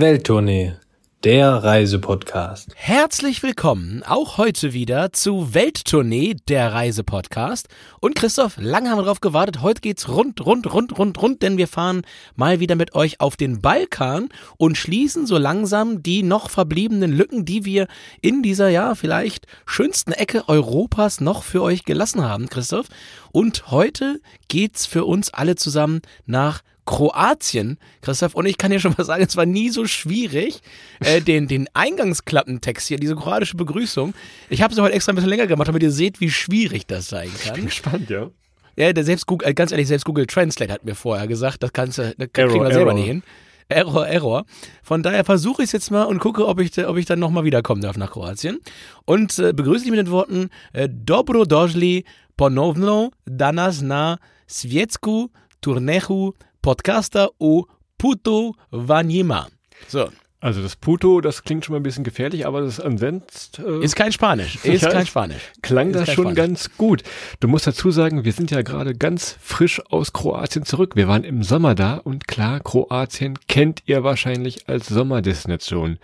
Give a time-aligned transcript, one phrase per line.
[0.00, 0.74] Welttournee,
[1.24, 2.70] der Reisepodcast.
[2.76, 7.66] Herzlich willkommen auch heute wieder zu Welttournee, der Reisepodcast.
[7.98, 9.60] Und Christoph, lange haben wir drauf gewartet.
[9.60, 12.02] Heute geht's rund, rund, rund, rund, rund, denn wir fahren
[12.36, 17.44] mal wieder mit euch auf den Balkan und schließen so langsam die noch verbliebenen Lücken,
[17.44, 17.88] die wir
[18.20, 22.86] in dieser, ja, vielleicht schönsten Ecke Europas noch für euch gelassen haben, Christoph.
[23.32, 28.94] Und heute geht's für uns alle zusammen nach Kroatien, Christoph, und ich kann dir schon
[28.96, 30.60] mal sagen, es war nie so schwierig,
[31.00, 34.14] äh, den, den Eingangsklappentext hier, diese kroatische Begrüßung.
[34.48, 37.10] Ich habe es heute extra ein bisschen länger gemacht, damit ihr seht, wie schwierig das
[37.10, 37.36] sein kann.
[37.44, 38.30] Ich bin gespannt, ja.
[38.74, 41.74] Ja, der selbst Google, äh, ganz ehrlich, selbst Google Translate hat mir vorher gesagt, das
[41.74, 43.22] kannst du, das kriegen wir selber nicht hin.
[43.68, 44.46] Error, Error.
[44.82, 47.44] Von daher versuche ich es jetzt mal und gucke, ob ich, ob ich dann nochmal
[47.44, 48.60] wiederkommen darf nach Kroatien.
[49.04, 52.06] Und äh, begrüße dich mit den Worten äh, Dobro došli
[52.38, 55.28] ponovno danas na Svietsku
[55.60, 59.48] turneju Podcaster o Puto Vanjima.
[59.88, 60.08] So.
[60.40, 63.96] Also das Puto, das klingt schon mal ein bisschen gefährlich, aber das ansonsten äh, ist
[63.96, 64.64] kein Spanisch.
[64.64, 65.42] Ist kein Spanisch.
[65.62, 66.36] Klang ist das schon Spanisch.
[66.36, 67.02] ganz gut.
[67.40, 70.94] Du musst dazu sagen, wir sind ja gerade ganz frisch aus Kroatien zurück.
[70.94, 75.98] Wir waren im Sommer da und klar, Kroatien kennt ihr wahrscheinlich als Sommerdestination.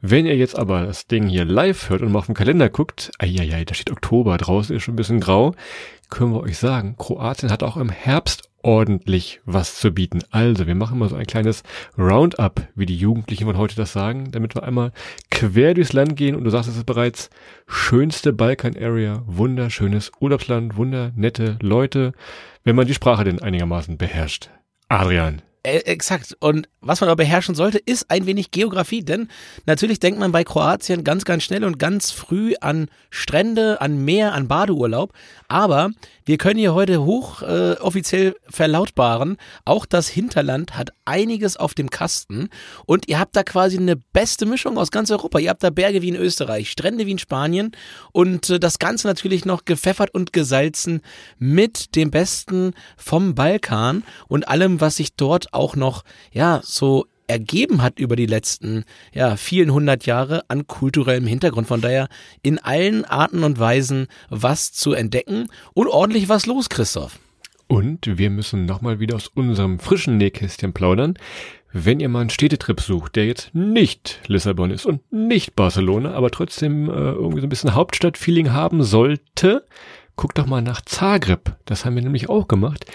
[0.00, 3.10] Wenn ihr jetzt aber das Ding hier live hört und mal auf den Kalender guckt,
[3.18, 5.54] eieiei, da steht Oktober, draußen ist schon ein bisschen grau,
[6.08, 10.20] können wir euch sagen, Kroatien hat auch im Herbst ordentlich was zu bieten.
[10.30, 11.62] Also, wir machen mal so ein kleines
[11.98, 14.92] Roundup, wie die Jugendlichen von heute das sagen, damit wir einmal
[15.30, 17.30] quer durchs Land gehen und du sagst es bereits,
[17.66, 22.12] schönste Balkan-Area, wunderschönes Urlaubsland, wundernette Leute,
[22.64, 24.50] wenn man die Sprache denn einigermaßen beherrscht.
[24.88, 26.36] Adrian, exakt.
[26.40, 29.28] Und was man aber beherrschen sollte, ist ein wenig Geografie, denn
[29.66, 34.32] natürlich denkt man bei Kroatien ganz, ganz schnell und ganz früh an Strände, an Meer,
[34.34, 35.12] an Badeurlaub.
[35.48, 35.90] Aber
[36.24, 37.76] wir können hier heute hoch äh,
[38.48, 42.48] verlautbaren, auch das Hinterland hat einiges auf dem Kasten
[42.86, 45.38] und ihr habt da quasi eine beste Mischung aus ganz Europa.
[45.38, 47.72] Ihr habt da Berge wie in Österreich, Strände wie in Spanien
[48.12, 51.00] und äh, das Ganze natürlich noch gepfeffert und gesalzen
[51.38, 57.82] mit dem Besten vom Balkan und allem, was sich dort auch noch, ja, so ergeben
[57.82, 61.66] hat über die letzten ja, vielen hundert Jahre an kulturellem Hintergrund.
[61.66, 62.08] Von daher
[62.42, 67.18] in allen Arten und Weisen was zu entdecken und ordentlich was los, Christoph.
[67.68, 71.14] Und wir müssen nochmal wieder aus unserem frischen Nähkästchen plaudern.
[71.72, 76.30] Wenn ihr mal einen Städtetrip sucht, der jetzt nicht Lissabon ist und nicht Barcelona, aber
[76.30, 79.64] trotzdem äh, irgendwie so ein bisschen Hauptstadtfeeling haben sollte,
[80.16, 81.56] guckt doch mal nach Zagreb.
[81.64, 82.86] Das haben wir nämlich auch gemacht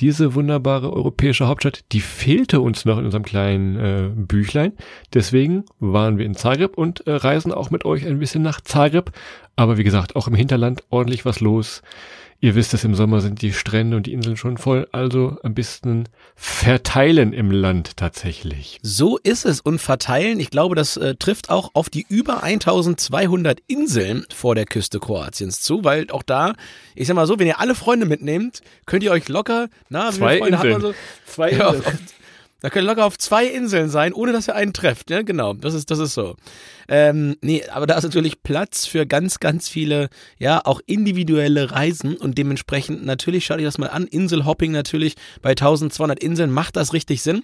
[0.00, 4.72] diese wunderbare europäische Hauptstadt, die fehlte uns noch in unserem kleinen äh, Büchlein.
[5.12, 9.12] Deswegen waren wir in Zagreb und äh, reisen auch mit euch ein bisschen nach Zagreb.
[9.56, 11.82] Aber wie gesagt, auch im Hinterland ordentlich was los.
[12.40, 15.54] Ihr wisst es, im Sommer sind die Strände und die Inseln schon voll, also ein
[15.54, 18.78] bisschen verteilen im Land tatsächlich.
[18.82, 23.60] So ist es und verteilen, ich glaube, das äh, trifft auch auf die über 1200
[23.66, 26.54] Inseln vor der Küste Kroatiens zu, weil auch da,
[26.94, 30.38] ich sag mal so, wenn ihr alle Freunde mitnehmt, könnt ihr euch locker, na, zwei
[30.38, 30.80] Inseln.
[30.80, 30.94] So,
[31.26, 31.60] zwei Inseln.
[31.60, 31.92] Ja, auf,
[32.64, 35.10] da können locker auf zwei Inseln sein, ohne dass ihr einen trefft.
[35.10, 35.52] Ja, genau.
[35.52, 36.34] Das ist, das ist so.
[36.88, 40.08] Ähm, nee, aber da ist natürlich Platz für ganz, ganz viele,
[40.38, 44.06] ja, auch individuelle Reisen und dementsprechend natürlich, schaut euch das mal an.
[44.06, 47.42] Inselhopping natürlich bei 1200 Inseln macht das richtig Sinn.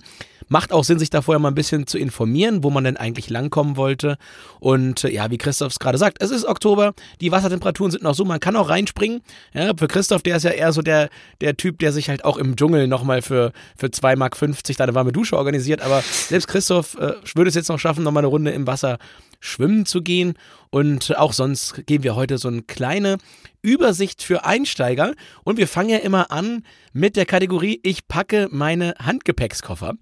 [0.50, 3.30] Macht auch Sinn, sich da vorher mal ein bisschen zu informieren, wo man denn eigentlich
[3.30, 4.18] langkommen wollte.
[4.58, 8.14] Und äh, ja, wie Christoph es gerade sagt, es ist Oktober, die Wassertemperaturen sind noch
[8.14, 9.22] so, man kann auch reinspringen.
[9.54, 11.08] Ja, für Christoph, der ist ja eher so der,
[11.40, 14.36] der Typ, der sich halt auch im Dschungel nochmal für, für 2,50 Mark
[14.76, 15.80] da eine warme Dusche organisiert.
[15.80, 18.98] Aber selbst Christoph äh, würde es jetzt noch schaffen, nochmal eine Runde im Wasser
[19.40, 20.34] schwimmen zu gehen.
[20.70, 23.18] Und auch sonst geben wir heute so eine kleine
[23.62, 25.14] Übersicht für Einsteiger.
[25.42, 29.94] Und wir fangen ja immer an mit der Kategorie Ich packe meine Handgepäckskoffer.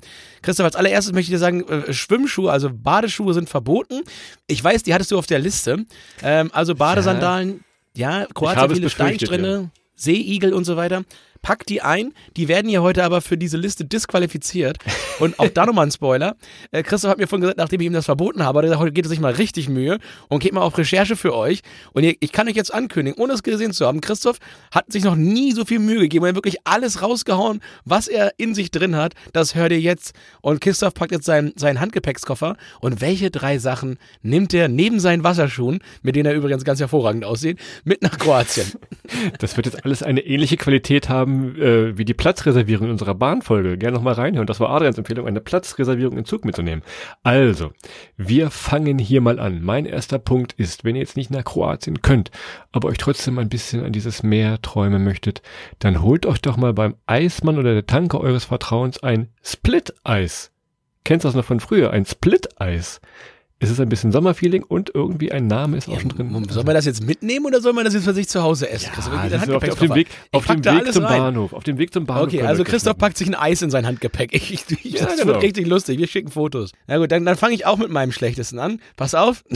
[0.43, 4.03] Christoph, als allererstes möchte ich dir sagen, äh, Schwimmschuhe, also Badeschuhe sind verboten.
[4.47, 5.87] Ich weiß, die hattest du auf der Liste.
[6.23, 7.65] Ähm, also Badesandalen,
[7.97, 9.51] ja, ja Kroatien viele Steinstrände.
[9.51, 9.71] Ja.
[10.01, 11.03] Seeigel und so weiter
[11.43, 12.13] pack die ein.
[12.37, 14.79] Die werden ja heute aber für diese Liste disqualifiziert.
[15.19, 16.37] Und auch da nochmal ein Spoiler.
[16.71, 18.93] Äh, Christoph hat mir vorhin gesagt, nachdem ich ihm das verboten habe, der sagt, heute
[18.93, 19.99] geht es sich mal richtig Mühe
[20.29, 21.61] und geht mal auf Recherche für euch.
[21.93, 24.39] Und ich kann euch jetzt ankündigen, ohne es gesehen zu haben, Christoph
[24.71, 26.25] hat sich noch nie so viel Mühe gegeben.
[26.25, 29.15] Er hat wirklich alles rausgehauen, was er in sich drin hat.
[29.33, 30.15] Das hört ihr jetzt.
[30.41, 32.57] Und Christoph packt jetzt seinen, seinen Handgepäckskoffer.
[32.81, 37.25] Und welche drei Sachen nimmt er neben seinen Wasserschuhen, mit denen er übrigens ganz hervorragend
[37.25, 38.73] aussieht, mit nach Kroatien?
[39.39, 43.15] Das wird jetzt alles eine ähnliche Qualität haben haben, äh, wie die Platzreservierung in unserer
[43.15, 44.47] Bahnfolge, gerne nochmal reinhören.
[44.47, 46.83] Das war Adrians Empfehlung, eine Platzreservierung im Zug mitzunehmen.
[47.23, 47.73] Also,
[48.17, 49.63] wir fangen hier mal an.
[49.63, 52.31] Mein erster Punkt ist, wenn ihr jetzt nicht nach Kroatien könnt,
[52.73, 55.43] aber euch trotzdem ein bisschen an dieses Meer träumen möchtet,
[55.79, 60.53] dann holt euch doch mal beim Eismann oder der Tanke eures Vertrauens ein Split-Eis.
[61.05, 63.01] kennst das noch von früher, ein Split-Eis.
[63.61, 66.47] Es ist ein bisschen Sommerfeeling und irgendwie ein Name ist auch Ja, schon drin.
[66.49, 68.91] soll man das jetzt mitnehmen oder soll man das jetzt für sich zu Hause essen?
[68.97, 71.19] Ja, ist auf, auf dem Weg, auf dem Weg zum rein.
[71.21, 71.53] Bahnhof.
[71.53, 72.29] Auf dem Weg zum Bahnhof.
[72.29, 73.01] Okay, also Christoph knacken.
[73.01, 74.33] packt sich ein Eis in sein Handgepäck.
[74.33, 75.27] Ich, ich, ich, Ja, das genau.
[75.33, 75.99] wird richtig lustig.
[75.99, 76.71] Wir schicken Fotos.
[76.87, 78.81] Na gut, dann, dann fange ich auch mit meinem schlechtesten an.
[78.97, 79.43] Pass auf.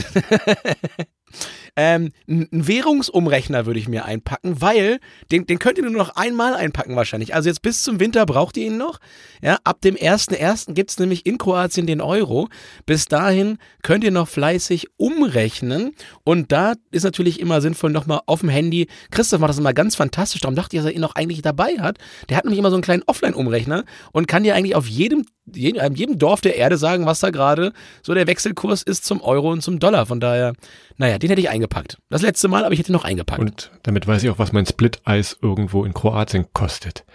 [1.75, 4.99] ähm, ein ein Währungsumrechner würde ich mir einpacken, weil
[5.31, 7.33] den, den könnt ihr nur noch einmal einpacken wahrscheinlich.
[7.33, 8.99] Also jetzt bis zum Winter braucht ihr ihn noch.
[9.41, 10.73] Ja, ab dem 1.1.
[10.73, 12.47] gibt es nämlich in Kroatien den Euro.
[12.85, 15.93] Bis dahin könnt ihr noch fleißig umrechnen.
[16.23, 18.87] Und da ist natürlich immer sinnvoll, nochmal auf dem Handy.
[19.11, 20.41] Christoph macht das immer ganz fantastisch.
[20.41, 21.97] Darum dachte ich, dass er ihn noch eigentlich dabei hat.
[22.29, 26.19] Der hat nämlich immer so einen kleinen Offline-Umrechner und kann dir eigentlich auf jedem, jedem
[26.19, 29.79] Dorf der Erde sagen, was da gerade so der Wechselkurs ist zum Euro und zum
[29.79, 30.05] Dollar.
[30.05, 30.53] Von daher,
[30.97, 31.97] naja, den hätte ich eingepackt.
[32.09, 33.39] Das letzte Mal, aber ich hätte noch eingepackt.
[33.39, 37.05] Und damit weiß ich auch, was mein Split-Eis irgendwo in Kroatien kostet.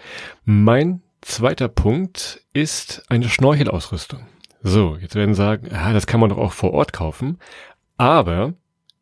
[0.45, 4.27] Mein zweiter Punkt ist eine Schnorchelausrüstung.
[4.61, 7.37] So, jetzt werden sagen, ah, das kann man doch auch vor Ort kaufen.
[7.97, 8.53] Aber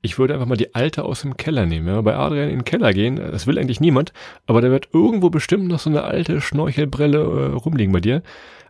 [0.02, 1.88] ich würde einfach mal die alte aus dem Keller nehmen.
[1.88, 4.14] Wenn wir bei Adrian in den Keller gehen, das will eigentlich niemand,
[4.46, 8.22] aber da wird irgendwo bestimmt noch so eine alte Schnorchelbrille äh, rumliegen bei dir.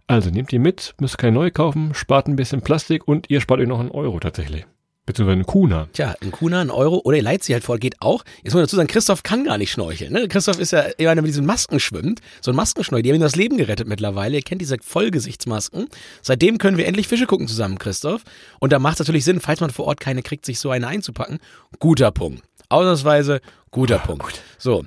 [0.08, 3.60] Also nehmt die mit, müsst keine neue kaufen, spart ein bisschen Plastik und ihr spart
[3.60, 4.66] euch noch einen Euro tatsächlich.
[5.08, 5.88] Beziehungsweise einen Kuna.
[5.94, 8.24] Tja, ein Kuna, ein Euro oder ihr leiht sie halt vor, geht auch.
[8.44, 10.12] Jetzt muss man dazu sagen, Christoph kann gar nicht schnorcheln.
[10.14, 10.28] Ne?
[10.28, 12.20] Christoph ist ja einer, der mit diesen Masken schwimmt.
[12.42, 14.36] So ein Maskenschnorchel, die haben ihm das Leben gerettet mittlerweile.
[14.36, 15.88] Ihr kennt diese Vollgesichtsmasken.
[16.22, 18.22] Seitdem können wir endlich Fische gucken zusammen, Christoph.
[18.60, 20.86] Und da macht es natürlich Sinn, falls man vor Ort keine kriegt, sich so eine
[20.88, 21.40] einzupacken.
[21.80, 22.44] Guter Punkt.
[22.70, 23.40] Ausnahmsweise
[23.72, 24.42] guter Punkt.
[24.58, 24.84] So.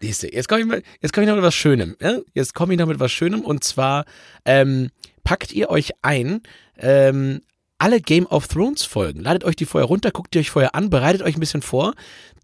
[0.00, 1.96] Siehste, jetzt komme ich, mal- jetzt komm ich noch mit was Schönem.
[2.00, 2.18] Ja?
[2.32, 4.06] Jetzt komme ich noch mit was Schönem und zwar
[4.46, 4.90] ähm,
[5.22, 6.40] packt ihr euch ein,
[6.78, 7.40] ähm,
[7.78, 9.20] alle Game of Thrones Folgen.
[9.20, 11.94] Ladet euch die vorher runter, guckt die euch vorher an, bereitet euch ein bisschen vor,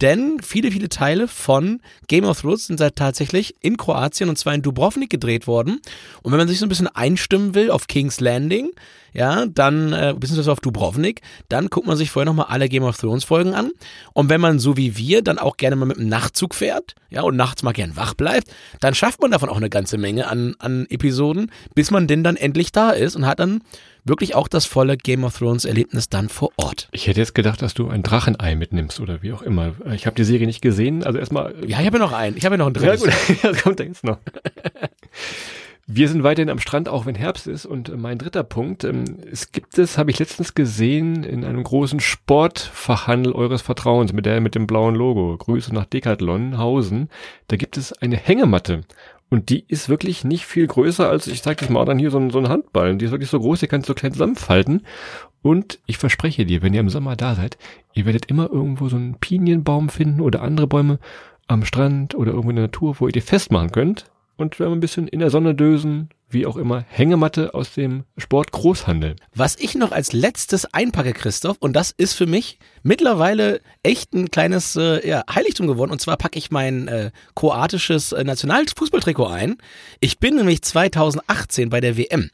[0.01, 4.55] denn viele, viele Teile von Game of Thrones sind seit tatsächlich in Kroatien und zwar
[4.55, 5.81] in Dubrovnik gedreht worden.
[6.23, 8.71] Und wenn man sich so ein bisschen einstimmen will auf King's Landing,
[9.13, 12.97] ja, dann, äh, beziehungsweise auf Dubrovnik, dann guckt man sich vorher nochmal alle Game of
[12.97, 13.73] Thrones Folgen an.
[14.13, 17.23] Und wenn man so wie wir dann auch gerne mal mit dem Nachtzug fährt, ja,
[17.23, 18.49] und nachts mal gern wach bleibt,
[18.81, 22.37] dann schafft man davon auch eine ganze Menge an, an Episoden, bis man denn dann
[22.37, 23.63] endlich da ist und hat dann
[24.05, 26.89] wirklich auch das volle Game of Thrones Erlebnis dann vor Ort.
[26.93, 29.73] Ich hätte jetzt gedacht, dass du ein Drachenei mitnimmst oder wie auch immer.
[29.95, 31.55] Ich habe die Serie nicht gesehen, also erstmal.
[31.67, 32.37] Ja, ich habe ja noch einen.
[32.37, 33.27] Ich habe ja noch ein Ja drittes.
[33.27, 34.19] gut, das kommt jetzt noch.
[35.93, 37.67] Wir sind weiterhin am Strand, auch wenn Herbst ist.
[37.67, 41.65] Und äh, mein dritter Punkt, ähm, es gibt es, habe ich letztens gesehen, in einem
[41.65, 45.37] großen Sportfachhandel eures Vertrauens mit der mit dem blauen Logo.
[45.37, 47.09] Grüße nach Decathlon Hausen.
[47.49, 48.83] Da gibt es eine Hängematte.
[49.31, 52.19] Und die ist wirklich nicht viel größer als, ich zeig das mal dann hier so
[52.19, 52.97] ein, so ein Handball.
[52.97, 54.85] Die ist wirklich so groß, die kannst du so klein zusammenfalten.
[55.41, 57.57] Und ich verspreche dir, wenn ihr im Sommer da seid,
[57.95, 60.99] ihr werdet immer irgendwo so einen Pinienbaum finden oder andere Bäume
[61.47, 64.11] am Strand oder irgendwo in der Natur, wo ihr die festmachen könnt.
[64.41, 68.53] Und wir ein bisschen in der Sonne dösen, wie auch immer, Hängematte aus dem Sport
[68.53, 69.17] Großhandel.
[69.35, 74.31] Was ich noch als letztes einpacke, Christoph, und das ist für mich mittlerweile echt ein
[74.31, 75.91] kleines äh, ja, Heiligtum geworden.
[75.91, 79.59] Und zwar packe ich mein äh, kroatisches äh, Nationalfußballtrikot ein.
[80.01, 82.31] Ich bin nämlich 2018 bei der WM.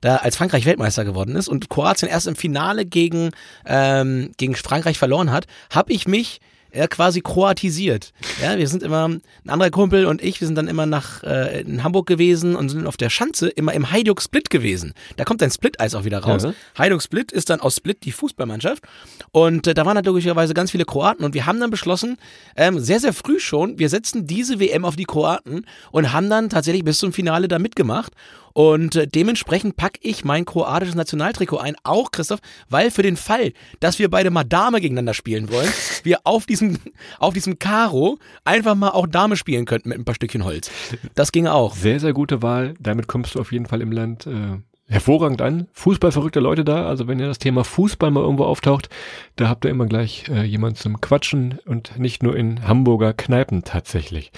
[0.00, 3.30] Da als Frankreich Weltmeister geworden ist und Kroatien erst im Finale gegen,
[3.64, 6.40] ähm, gegen Frankreich verloren hat, habe ich mich
[6.74, 8.12] ja, quasi kroatisiert.
[8.42, 11.60] Ja, wir sind immer, ein anderer Kumpel und ich, wir sind dann immer nach äh,
[11.60, 14.92] in Hamburg gewesen und sind auf der Schanze immer im Hajduk Split gewesen.
[15.16, 16.42] Da kommt ein Split-Eis auch wieder raus.
[16.42, 16.54] Ja.
[16.76, 18.82] Hajduk Split ist dann aus Split die Fußballmannschaft
[19.30, 22.16] und äh, da waren natürlicherweise ganz viele Kroaten und wir haben dann beschlossen,
[22.56, 26.50] ähm, sehr, sehr früh schon, wir setzen diese WM auf die Kroaten und haben dann
[26.50, 28.12] tatsächlich bis zum Finale da mitgemacht
[28.54, 33.52] und äh, dementsprechend packe ich mein kroatisches Nationaltrikot ein, auch Christoph, weil für den Fall,
[33.80, 35.68] dass wir beide mal Dame gegeneinander spielen wollen,
[36.04, 36.78] wir auf diesem,
[37.18, 40.70] auf diesem Karo einfach mal auch Dame spielen könnten mit ein paar Stückchen Holz.
[41.14, 41.74] Das ginge auch.
[41.74, 42.74] Sehr, sehr gute Wahl.
[42.78, 45.66] Damit kommst du auf jeden Fall im Land äh, hervorragend an.
[45.72, 46.86] Fußballverrückte Leute da.
[46.86, 48.88] Also wenn ihr das Thema Fußball mal irgendwo auftaucht,
[49.34, 53.64] da habt ihr immer gleich äh, jemand zum Quatschen und nicht nur in Hamburger Kneipen
[53.64, 54.30] tatsächlich.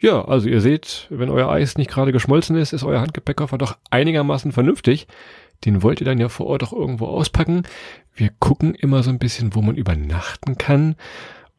[0.00, 3.76] Ja, also ihr seht, wenn euer Eis nicht gerade geschmolzen ist, ist euer Handgepäckkoffer doch
[3.90, 5.06] einigermaßen vernünftig.
[5.64, 7.62] Den wollt ihr dann ja vor Ort auch irgendwo auspacken.
[8.14, 10.96] Wir gucken immer so ein bisschen, wo man übernachten kann.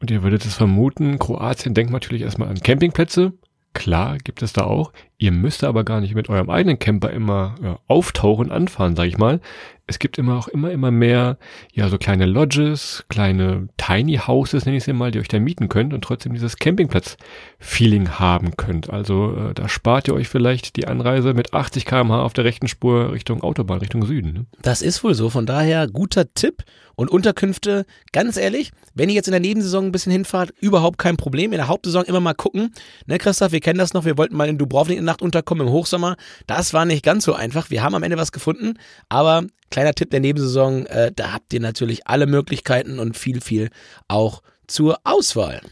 [0.00, 3.32] Und ihr würdet es vermuten, Kroatien denkt natürlich erstmal an Campingplätze.
[3.74, 4.92] Klar, gibt es da auch.
[5.20, 9.18] Ihr müsst aber gar nicht mit eurem eigenen Camper immer ja, auftauchen, anfahren, sag ich
[9.18, 9.40] mal.
[9.88, 11.38] Es gibt immer auch immer, immer mehr,
[11.72, 15.68] ja, so kleine Lodges, kleine Tiny Houses, nenne ich sie mal, die euch da mieten
[15.68, 18.90] könnt und trotzdem dieses Campingplatz-Feeling haben könnt.
[18.90, 22.68] Also äh, da spart ihr euch vielleicht die Anreise mit 80 km/h auf der rechten
[22.68, 24.32] Spur Richtung Autobahn, Richtung Süden.
[24.32, 24.46] Ne?
[24.62, 25.30] Das ist wohl so.
[25.30, 26.62] Von daher guter Tipp.
[26.98, 31.16] Und Unterkünfte, ganz ehrlich, wenn ihr jetzt in der Nebensaison ein bisschen hinfahrt, überhaupt kein
[31.16, 31.52] Problem.
[31.52, 32.74] In der Hauptsaison immer mal gucken.
[33.06, 34.04] Ne, Christoph, wir kennen das noch.
[34.04, 36.16] Wir wollten mal in Dubrovnik in Nacht unterkommen im Hochsommer.
[36.46, 37.70] Das war nicht ganz so einfach.
[37.70, 38.74] Wir haben am Ende was gefunden,
[39.08, 43.70] aber kleiner Tipp der Nebensaison, äh, da habt ihr natürlich alle Möglichkeiten und viel, viel
[44.06, 45.62] auch zur Auswahl.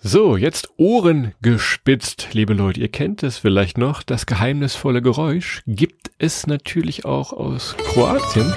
[0.00, 2.80] So, jetzt Ohren gespitzt, liebe Leute.
[2.80, 4.04] Ihr kennt es vielleicht noch.
[4.04, 8.54] Das geheimnisvolle Geräusch gibt es natürlich auch aus Kroatien.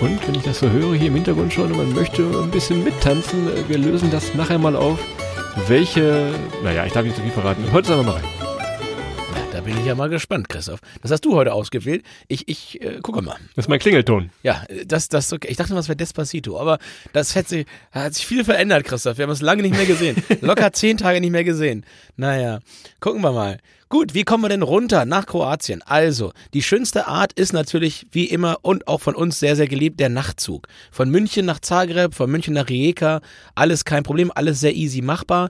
[0.00, 3.48] Und wenn ich das so höre hier im Hintergrund schon, man möchte ein bisschen mittanzen,
[3.68, 4.98] wir lösen das nachher mal auf.
[5.66, 6.32] Welche,
[6.62, 7.70] naja, ich darf nicht so viel verraten.
[7.70, 8.37] Heute sagen wir mal rein.
[9.58, 10.78] Da bin ich ja mal gespannt, Christoph.
[11.02, 12.04] Das hast du heute ausgewählt.
[12.28, 13.34] Ich, ich äh, gucke mal.
[13.56, 14.30] Das ist mein Klingelton.
[14.44, 15.48] Ja, das, das, okay.
[15.50, 16.78] Ich dachte, was wäre Despacito, aber
[17.12, 19.18] das hat sich, hat sich viel verändert, Christoph.
[19.18, 20.22] Wir haben es lange nicht mehr gesehen.
[20.42, 21.84] Locker zehn Tage nicht mehr gesehen.
[22.16, 22.60] Naja,
[23.00, 23.58] gucken wir mal.
[23.90, 25.80] Gut, wie kommen wir denn runter nach Kroatien?
[25.80, 29.98] Also, die schönste Art ist natürlich wie immer und auch von uns sehr, sehr geliebt
[29.98, 30.68] der Nachtzug.
[30.92, 33.22] Von München nach Zagreb, von München nach Rijeka,
[33.54, 35.48] alles kein Problem, alles sehr easy machbar.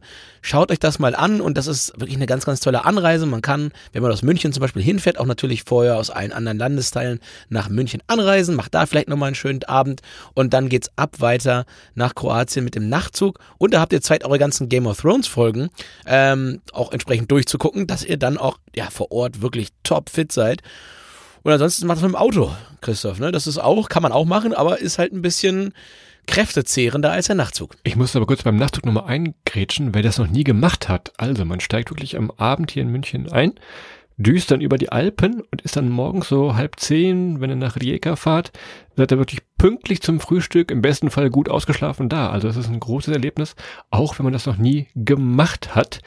[0.48, 3.26] Schaut euch das mal an und das ist wirklich eine ganz, ganz tolle Anreise.
[3.26, 6.56] Man kann, wenn man aus München zum Beispiel hinfährt, auch natürlich vorher aus allen anderen
[6.56, 10.00] Landesteilen nach München anreisen, macht da vielleicht nochmal einen schönen Abend
[10.32, 14.24] und dann geht's ab weiter nach Kroatien mit dem Nachtzug und da habt ihr Zeit,
[14.24, 15.68] eure ganzen Game of Thrones Folgen
[16.06, 20.62] ähm, auch entsprechend durchzugucken, dass ihr dann auch ja, vor Ort wirklich top fit seid.
[21.42, 22.50] Und ansonsten macht das mit dem Auto,
[22.80, 23.18] Christoph.
[23.18, 23.32] Ne?
[23.32, 25.74] Das ist auch, kann man auch machen, aber ist halt ein bisschen
[26.28, 27.76] kräftezehrender als der Nachtzug.
[27.82, 31.12] Ich muss aber kurz beim Nachtzug nochmal eingrätschen, wer das noch nie gemacht hat.
[31.16, 33.54] Also, man steigt wirklich am Abend hier in München ein,
[34.18, 37.76] düst dann über die Alpen und ist dann morgens so halb zehn, wenn ihr nach
[37.76, 38.52] Rijeka fahrt,
[38.96, 42.30] seid ihr wirklich pünktlich zum Frühstück, im besten Fall gut ausgeschlafen da.
[42.30, 43.56] Also, das ist ein großes Erlebnis,
[43.90, 46.00] auch wenn man das noch nie gemacht hat.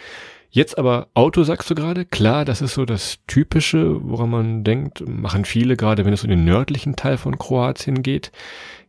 [0.54, 2.04] Jetzt aber Auto, sagst du gerade.
[2.04, 6.30] Klar, das ist so das Typische, woran man denkt, machen viele, gerade wenn es um
[6.30, 8.34] den nördlichen Teil von Kroatien geht.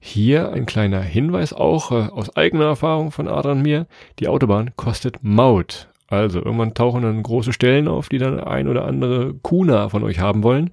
[0.00, 3.86] Hier ein kleiner Hinweis auch äh, aus eigener Erfahrung von Adrian mir.
[4.18, 5.86] Die Autobahn kostet Maut.
[6.08, 10.18] Also irgendwann tauchen dann große Stellen auf, die dann ein oder andere Kuna von euch
[10.18, 10.72] haben wollen.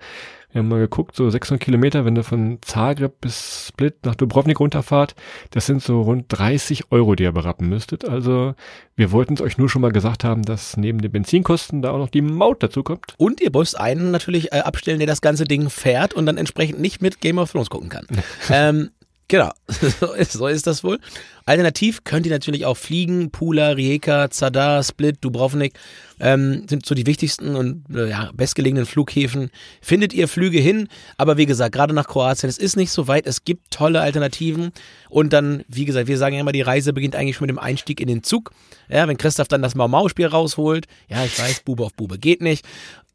[0.51, 4.59] Wir haben mal geguckt, so 600 Kilometer, wenn ihr von Zagreb bis Split nach Dubrovnik
[4.59, 5.13] runterfahrt,
[5.51, 8.03] das sind so rund 30 Euro, die ihr berappen müsstet.
[8.03, 8.55] Also
[8.95, 11.99] wir wollten es euch nur schon mal gesagt haben, dass neben den Benzinkosten da auch
[11.99, 13.13] noch die Maut dazu kommt.
[13.17, 16.79] Und ihr müsst einen natürlich äh, abstellen, der das ganze Ding fährt und dann entsprechend
[16.79, 18.07] nicht mit Game of Thrones gucken kann.
[18.49, 18.89] ähm,
[19.29, 19.51] Genau,
[20.27, 20.99] so ist, das wohl.
[21.45, 23.29] Alternativ könnt ihr natürlich auch fliegen.
[23.29, 25.77] Pula, Rijeka, Zadar, Split, Dubrovnik
[26.19, 29.51] ähm, sind so die wichtigsten und äh, ja, bestgelegenen Flughäfen.
[29.81, 33.27] Findet ihr Flüge hin, aber wie gesagt, gerade nach Kroatien, es ist nicht so weit.
[33.27, 34.71] Es gibt tolle Alternativen
[35.09, 37.59] und dann, wie gesagt, wir sagen ja immer, die Reise beginnt eigentlich schon mit dem
[37.59, 38.51] Einstieg in den Zug.
[38.89, 42.65] Ja, wenn Christoph dann das Mau-Mau-Spiel rausholt, ja, ich weiß, Bube auf Bube geht nicht.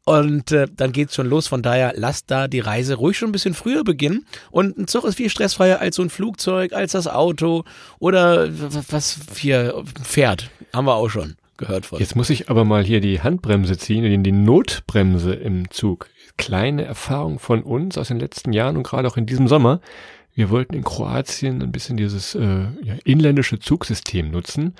[0.05, 1.47] Und äh, dann geht's schon los.
[1.47, 4.25] Von daher lasst da die Reise ruhig schon ein bisschen früher beginnen.
[4.51, 7.63] Und ein Zug ist viel stressfreier als so ein Flugzeug, als das Auto
[7.97, 8.47] oder
[8.89, 10.51] was hier Pferd.
[10.73, 11.99] Haben wir auch schon gehört von.
[11.99, 16.07] Jetzt muss ich aber mal hier die Handbremse ziehen, die Notbremse im Zug.
[16.37, 19.81] Kleine Erfahrung von uns aus den letzten Jahren und gerade auch in diesem Sommer.
[20.35, 24.75] Wir wollten in Kroatien ein bisschen dieses äh, ja, inländische Zugsystem nutzen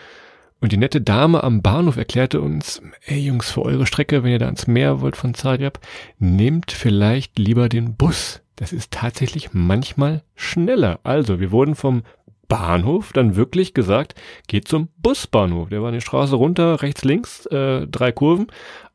[0.62, 4.40] und die nette Dame am Bahnhof erklärte uns, ey Jungs, für eure Strecke, wenn ihr
[4.40, 5.80] da ans Meer wollt von Zagreb,
[6.18, 8.42] nehmt vielleicht lieber den Bus.
[8.56, 11.00] Das ist tatsächlich manchmal schneller.
[11.04, 12.04] Also, wir wurden vom
[12.48, 14.16] Bahnhof dann wirklich gesagt,
[14.48, 15.70] geht zum Busbahnhof.
[15.70, 18.48] Der war eine Straße runter, rechts, links, äh, drei Kurven.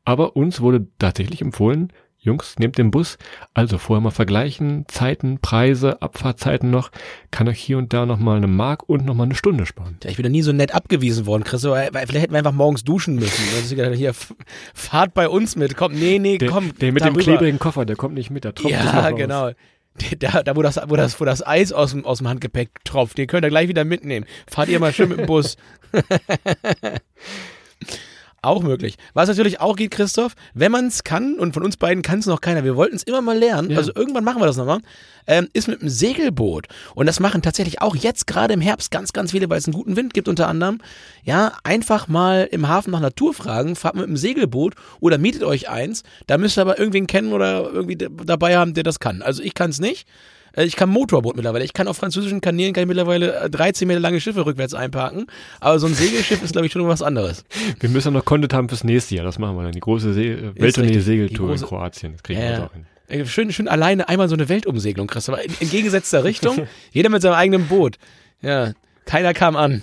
[0.03, 3.17] Aber uns wurde tatsächlich empfohlen, Jungs, nehmt den Bus.
[3.55, 6.91] Also vorher mal vergleichen, Zeiten, Preise, Abfahrtzeiten noch.
[7.31, 9.97] Kann euch hier und da nochmal eine Mark und nochmal eine Stunde sparen.
[10.03, 11.61] Ja, ich bin da nie so nett abgewiesen worden, Chris.
[11.61, 13.43] Vielleicht hätten wir einfach morgens duschen müssen.
[13.59, 14.13] Ist hier,
[14.75, 15.75] fahrt bei uns mit.
[15.75, 16.67] Komm, nee, nee, komm.
[16.73, 17.19] Der, der mit darüber.
[17.19, 19.49] dem klebrigen Koffer, der kommt nicht mit, der tropft Ja, genau.
[20.19, 23.17] Da, da wo, das, wo, das, wo das Eis aus dem, aus dem Handgepäck tropft,
[23.17, 24.25] den könnt ihr gleich wieder mitnehmen.
[24.47, 25.57] Fahrt ihr mal schön mit dem Bus.
[28.43, 28.95] Auch möglich.
[29.13, 32.25] Was natürlich auch geht, Christoph, wenn man es kann, und von uns beiden kann es
[32.25, 33.77] noch keiner, wir wollten es immer mal lernen, ja.
[33.77, 34.79] also irgendwann machen wir das nochmal,
[35.27, 36.65] ähm, ist mit einem Segelboot.
[36.95, 39.75] Und das machen tatsächlich auch jetzt gerade im Herbst ganz, ganz viele, weil es einen
[39.75, 40.79] guten Wind gibt unter anderem.
[41.23, 45.69] Ja, einfach mal im Hafen nach Natur fragen, fahrt mit einem Segelboot oder mietet euch
[45.69, 46.01] eins.
[46.25, 49.21] Da müsst ihr aber irgendwen kennen oder irgendwie dabei haben, der das kann.
[49.21, 50.07] Also ich kann es nicht.
[50.55, 51.63] Äh, ich kann Motorboot mittlerweile.
[51.63, 55.27] Ich kann auf französischen Kanälen kann ich mittlerweile 13 äh, Meter lange Schiffe rückwärts einparken.
[55.59, 57.43] Aber so ein Segelschiff ist, glaube ich, schon was anderes.
[57.79, 59.25] Wir müssen noch Content haben fürs nächste Jahr.
[59.25, 59.71] Das machen wir dann.
[59.71, 62.13] Die große See äh, Welttournee-Segeltour in Kroatien.
[62.13, 62.65] Das kriegen wir ja.
[62.65, 63.27] auch hin.
[63.27, 65.27] Schön, schön alleine einmal so eine Weltumsegelung, Chris.
[65.27, 66.67] Aber in, in gegengesetzter Richtung.
[66.91, 67.97] Jeder mit seinem eigenen Boot.
[68.41, 68.71] Ja,
[69.05, 69.81] keiner kam an.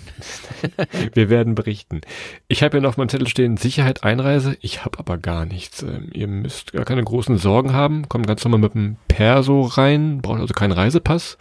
[1.13, 2.01] Wir werden berichten.
[2.47, 4.57] Ich habe ja noch auf meinem Zettel stehen, Sicherheit Einreise.
[4.61, 5.81] Ich habe aber gar nichts.
[5.83, 8.07] Ähm, ihr müsst gar keine großen Sorgen haben.
[8.09, 11.37] Kommt ganz normal mit dem Perso rein, braucht also keinen Reisepass.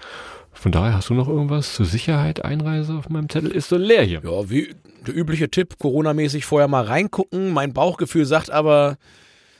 [0.52, 3.52] Von daher hast du noch irgendwas zur Sicherheit Einreise auf meinem Zettel?
[3.52, 4.22] Ist so leer hier.
[4.24, 4.74] Ja, wie
[5.06, 7.52] der übliche Tipp, Corona-mäßig vorher mal reingucken.
[7.52, 8.96] Mein Bauchgefühl sagt aber,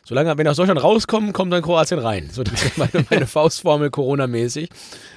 [0.09, 2.31] Solange, wenn aus Deutschland rauskommen, kommt dann Kroatien rein.
[2.33, 4.71] So, das ist meine, meine Faustformel Corona-mäßig.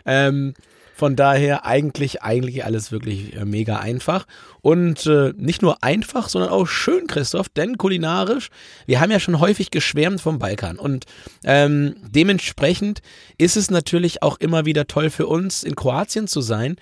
[0.06, 0.54] Ähm,
[0.94, 4.26] von daher eigentlich, eigentlich alles wirklich äh, mega einfach.
[4.62, 8.50] Und äh, nicht nur einfach, sondern auch schön, Christoph, denn kulinarisch,
[8.86, 10.78] wir haben ja schon häufig geschwärmt vom Balkan.
[10.78, 11.06] Und
[11.44, 13.02] ähm, dementsprechend
[13.38, 16.76] ist es natürlich auch immer wieder toll für uns, in Kroatien zu sein.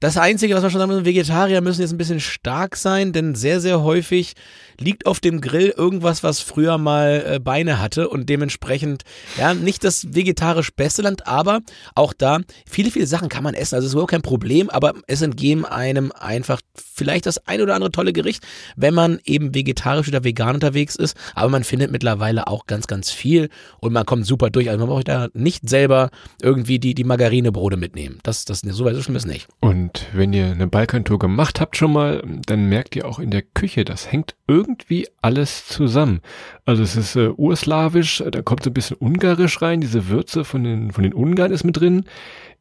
[0.00, 3.34] Das Einzige, was wir schon sagen müssen, Vegetarier müssen jetzt ein bisschen stark sein, denn
[3.34, 4.32] sehr, sehr häufig
[4.78, 9.02] liegt auf dem Grill irgendwas, was früher mal äh, Beine hatte und dementsprechend,
[9.36, 11.60] ja, nicht das vegetarisch beste Land, aber
[11.94, 13.74] auch da, viele, viele Sachen kann man essen.
[13.74, 17.74] Also es ist überhaupt kein Problem, aber es entgehen einem einfach vielleicht das ein oder
[17.74, 18.42] andere tolle Gericht,
[18.76, 21.14] wenn man eben vegetarisch oder vegan unterwegs ist.
[21.34, 24.70] Aber man findet mittlerweile auch ganz, ganz viel und man kommt super durch.
[24.70, 26.08] Also man braucht da nicht selber
[26.40, 28.18] irgendwie die, die Margarinebrote mitnehmen.
[28.22, 29.48] Das, das, so weit ist schon nicht.
[29.60, 33.32] Und und wenn ihr eine Balkantour gemacht habt schon mal, dann merkt ihr auch in
[33.32, 36.20] der Küche, das hängt irgendwie alles zusammen.
[36.64, 40.62] Also es ist äh, urslawisch, da kommt so ein bisschen ungarisch rein, diese Würze von
[40.62, 42.04] den, von den Ungarn ist mit drin.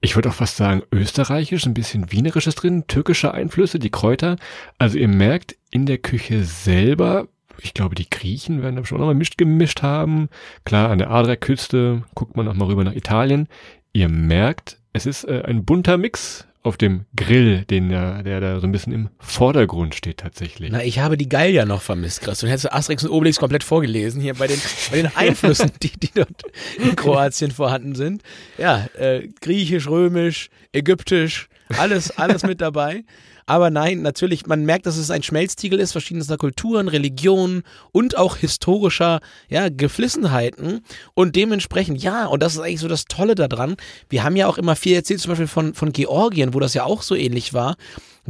[0.01, 4.37] Ich würde auch fast sagen österreichisch, ein bisschen wienerisches drin, türkische Einflüsse, die Kräuter.
[4.79, 7.27] Also ihr merkt in der Küche selber,
[7.61, 10.29] ich glaube, die Griechen werden da schon nochmal mischt gemischt haben.
[10.65, 13.47] Klar, an der Adriaküste guckt man auch mal rüber nach Italien.
[13.93, 18.59] Ihr merkt, es ist äh, ein bunter Mix auf dem Grill, den der, der da
[18.59, 20.71] so ein bisschen im Vordergrund steht tatsächlich.
[20.71, 22.43] Na, ich habe die Gallier noch vermisst, Chris.
[22.43, 24.61] Und hättest du Asterix und Obelix komplett vorgelesen, hier bei den,
[24.91, 26.43] bei den Einflüssen, die, die dort
[26.77, 28.21] in Kroatien vorhanden sind.
[28.57, 33.03] Ja, äh, griechisch, römisch, ägyptisch, alles, alles mit dabei.
[33.49, 38.37] Aber nein, natürlich, man merkt, dass es ein Schmelztiegel ist, verschiedenster Kulturen, Religionen und auch
[38.37, 40.81] historischer ja, Geflissenheiten.
[41.15, 43.75] Und dementsprechend, ja, und das ist eigentlich so das Tolle daran.
[44.07, 46.83] Wir haben ja auch immer viel erzählt, zum Beispiel von, von Georgien, wo das ja
[46.83, 47.75] auch so ähnlich war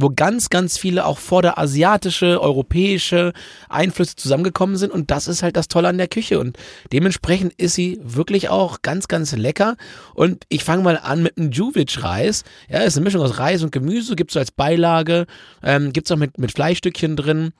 [0.02, 3.32] wo ganz, ganz viele auch vorderasiatische, europäische
[3.68, 4.92] Einflüsse zusammengekommen sind.
[4.92, 6.38] Und das ist halt das Tolle an der Küche.
[6.38, 6.56] Und
[6.92, 9.76] dementsprechend ist sie wirklich auch ganz, ganz lecker.
[10.14, 12.44] Und ich fange mal an mit einem Juvic-Reis.
[12.68, 15.26] Ja, ist eine Mischung aus Reis und Gemüse, gibt es so als Beilage,
[15.62, 17.52] ähm, gibt es auch mit, mit Fleischstückchen drin.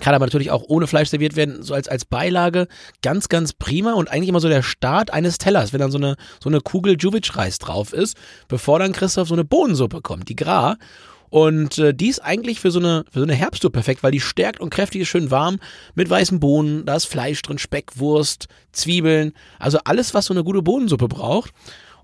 [0.00, 2.68] Kann aber natürlich auch ohne Fleisch serviert werden, so als, als Beilage.
[3.02, 6.16] Ganz, ganz prima und eigentlich immer so der Start eines Tellers, wenn dann so eine,
[6.42, 8.16] so eine Kugel Juvic-Reis drauf ist,
[8.48, 10.76] bevor dann Christoph so eine Bohnensuppe kommt, die Gras.
[11.30, 14.20] Und äh, die ist eigentlich für so eine, für so eine Herbsttour perfekt, weil die
[14.20, 15.58] stärkt und kräftig ist, schön warm,
[15.94, 20.44] mit weißen Bohnen, da ist Fleisch drin, Speck, Wurst, Zwiebeln, also alles, was so eine
[20.44, 21.52] gute Bohnensuppe braucht.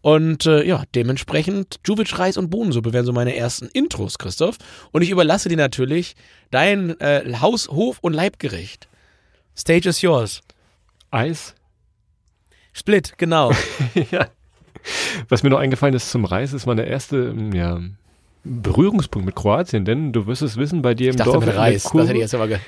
[0.00, 4.56] Und äh, ja, dementsprechend Juvic Reis und Bohnensuppe wären so meine ersten Intros, Christoph.
[4.92, 6.14] Und ich überlasse dir natürlich
[6.52, 8.88] dein äh, Haus, Hof und Leibgericht.
[9.56, 10.42] Stage is yours.
[11.10, 11.56] Eis?
[12.72, 13.50] Split, genau.
[14.12, 14.28] ja.
[15.28, 17.80] Was mir noch eingefallen ist zum Reis, ist meine erste, ja,
[18.46, 21.44] Berührungspunkt mit Kroatien, denn du wirst es wissen, bei dir im ich Dorf.
[21.44, 22.58] Mit Reis, Kurve, das hätte ich jetzt aber ge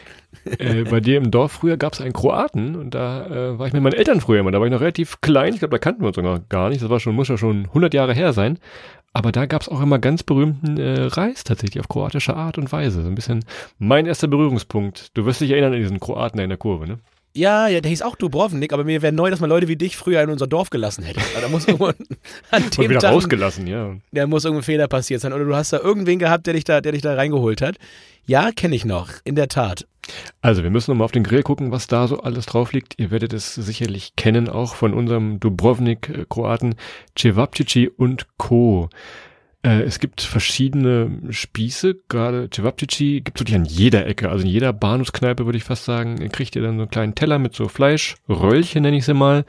[0.59, 3.73] äh, bei dir im Dorf früher gab es einen Kroaten und da äh, war ich
[3.73, 4.51] mit meinen Eltern früher immer.
[4.51, 6.83] Da war ich noch relativ klein, ich glaube, da kannten wir uns sogar gar nicht.
[6.83, 8.59] Das war schon, muss ja schon 100 Jahre her sein.
[9.14, 12.71] Aber da gab es auch immer ganz berühmten äh, Reis tatsächlich auf kroatische Art und
[12.73, 13.03] Weise.
[13.03, 13.45] So ein bisschen
[13.79, 15.17] mein erster Berührungspunkt.
[15.17, 16.99] Du wirst dich erinnern an diesen Kroaten in der Kurve, ne?
[17.38, 19.96] Ja, ja, der hieß auch Dubrovnik, aber mir wäre neu, dass man Leute wie dich
[19.96, 21.20] früher in unser Dorf gelassen hätte.
[21.40, 22.16] Da muss irgendwo an dem
[22.51, 23.94] Und wieder Tag, rausgelassen, ja.
[24.11, 25.33] Da muss irgendein Fehler passiert sein.
[25.33, 27.77] Oder du hast da irgendwen gehabt, der dich da, der dich da reingeholt hat.
[28.27, 29.87] Ja, kenne ich noch, in der Tat.
[30.40, 32.98] Also, wir müssen nochmal auf den Grill gucken, was da so alles drauf liegt.
[32.98, 36.74] Ihr werdet es sicherlich kennen, auch von unserem Dubrovnik-Kroaten
[37.16, 38.90] Cevapcici und Co.
[39.62, 44.51] Äh, es gibt verschiedene Spieße, gerade Cevapcici gibt es wirklich an jeder Ecke, also in
[44.51, 47.66] jeder Bahnhofskneipe würde ich fast sagen, kriegt ihr dann so einen kleinen Teller mit so
[47.68, 49.44] Fleischröllchen, nenne ich sie mal.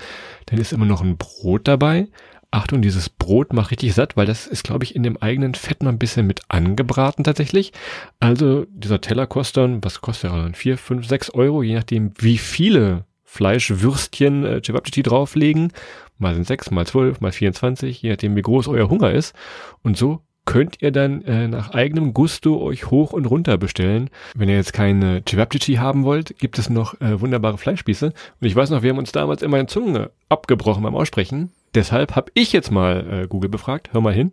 [0.47, 2.07] Dann ist immer noch ein Brot dabei.
[2.51, 5.83] Achtung, dieses Brot macht richtig satt, weil das ist, glaube ich, in dem eigenen Fett
[5.83, 7.73] noch ein bisschen mit angebraten tatsächlich.
[8.19, 10.55] Also dieser Teller kostet dann, was kostet er dann?
[10.55, 15.71] Vier, fünf, sechs Euro, je nachdem, wie viele Fleischwürstchen äh, Cevapcici drauflegen
[16.19, 19.33] mal sind sechs, mal zwölf, mal 24, je nachdem wie groß euer Hunger ist.
[19.81, 24.09] Und so könnt ihr dann äh, nach eigenem Gusto euch hoch und runter bestellen.
[24.35, 28.07] Wenn ihr jetzt keine Cevapcici haben wollt, gibt es noch äh, wunderbare Fleischspieße.
[28.07, 31.51] Und ich weiß noch, wir haben uns damals immer die Zunge abgebrochen beim Aussprechen.
[31.75, 33.89] Deshalb habe ich jetzt mal äh, Google befragt.
[33.93, 34.31] Hör mal hin.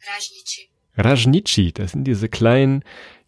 [0.00, 0.68] Rajnici.
[0.96, 2.82] Rajnici, das sind diese kleinen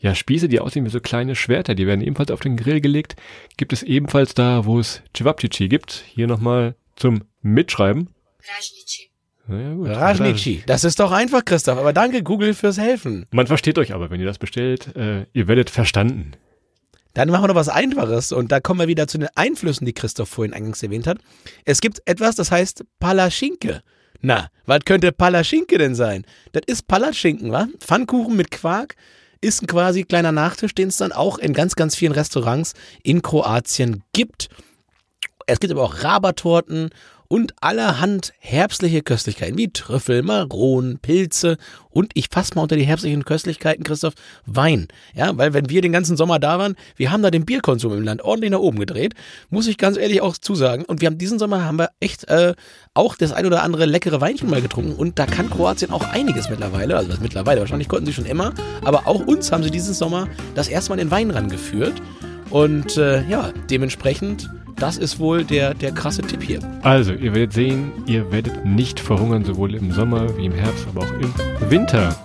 [0.05, 1.75] ja, Spieße, die aussehen wie so kleine Schwerter.
[1.75, 3.17] Die werden ebenfalls auf den Grill gelegt.
[3.57, 6.05] Gibt es ebenfalls da, wo es Cevapcici gibt.
[6.07, 8.11] Hier nochmal zum Mitschreiben.
[8.47, 9.09] Rajnici.
[9.49, 9.89] Ja, gut.
[9.89, 10.63] Rajnici.
[10.67, 11.79] Das ist doch einfach, Christoph.
[11.79, 13.25] Aber danke, Google, fürs Helfen.
[13.31, 14.95] Man versteht euch aber, wenn ihr das bestellt.
[14.95, 16.33] Äh, ihr werdet verstanden.
[17.15, 19.95] Dann machen wir noch was Einfaches und da kommen wir wieder zu den Einflüssen, die
[19.95, 21.17] Christoph vorhin eingangs erwähnt hat.
[21.65, 23.83] Es gibt etwas, das heißt Palaschinke.
[24.21, 26.27] Na, was könnte Palaschinke denn sein?
[26.53, 27.69] Das ist Palatschinken, wa?
[27.79, 28.97] Pfannkuchen mit Quark
[29.45, 33.23] ist ein quasi kleiner Nachtisch, den es dann auch in ganz, ganz vielen Restaurants in
[33.23, 34.49] Kroatien gibt.
[35.47, 36.91] Es gibt aber auch Rabatorten
[37.29, 41.57] und allerhand herbstliche Köstlichkeiten wie Trüffel, Maronen, Pilze
[41.91, 44.15] und ich fasse mal unter die herbstlichen Köstlichkeiten, Christoph,
[44.47, 44.89] Wein.
[45.15, 48.05] Ja, weil wenn wir den ganzen Sommer da waren, wir haben da den Bierkonsum im
[48.05, 49.15] Land ordentlich nach oben gedreht,
[49.51, 50.85] muss ich ganz ehrlich auch zusagen.
[50.85, 52.55] Und wir haben diesen Sommer haben wir echt äh,
[52.93, 56.51] auch das ein oder andere leckere Weinchen mal getrunken und da kann Kroatien auch einiges
[56.51, 58.53] mittlerweile, also was mittlerweile, wahrscheinlich konnten sie schon immer,
[58.85, 61.95] aber auch uns haben sie diesen Sommer das erste Mal den Wein rangeführt.
[62.51, 66.61] Und äh, ja, dementsprechend das ist wohl der, der krasse Tipp hier.
[66.83, 71.03] Also, ihr werdet sehen, ihr werdet nicht verhungern, sowohl im Sommer wie im Herbst, aber
[71.03, 71.33] auch im
[71.71, 72.17] Winter.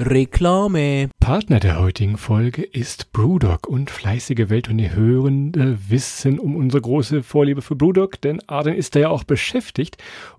[0.00, 1.10] Reklame.
[1.18, 7.74] Partner der heutigen Folge ist Brewdog und fleißige Welttournee-Hörende wissen um unsere große Vorliebe für
[7.74, 9.96] Brewdog, denn Arden ist da ja auch beschäftigt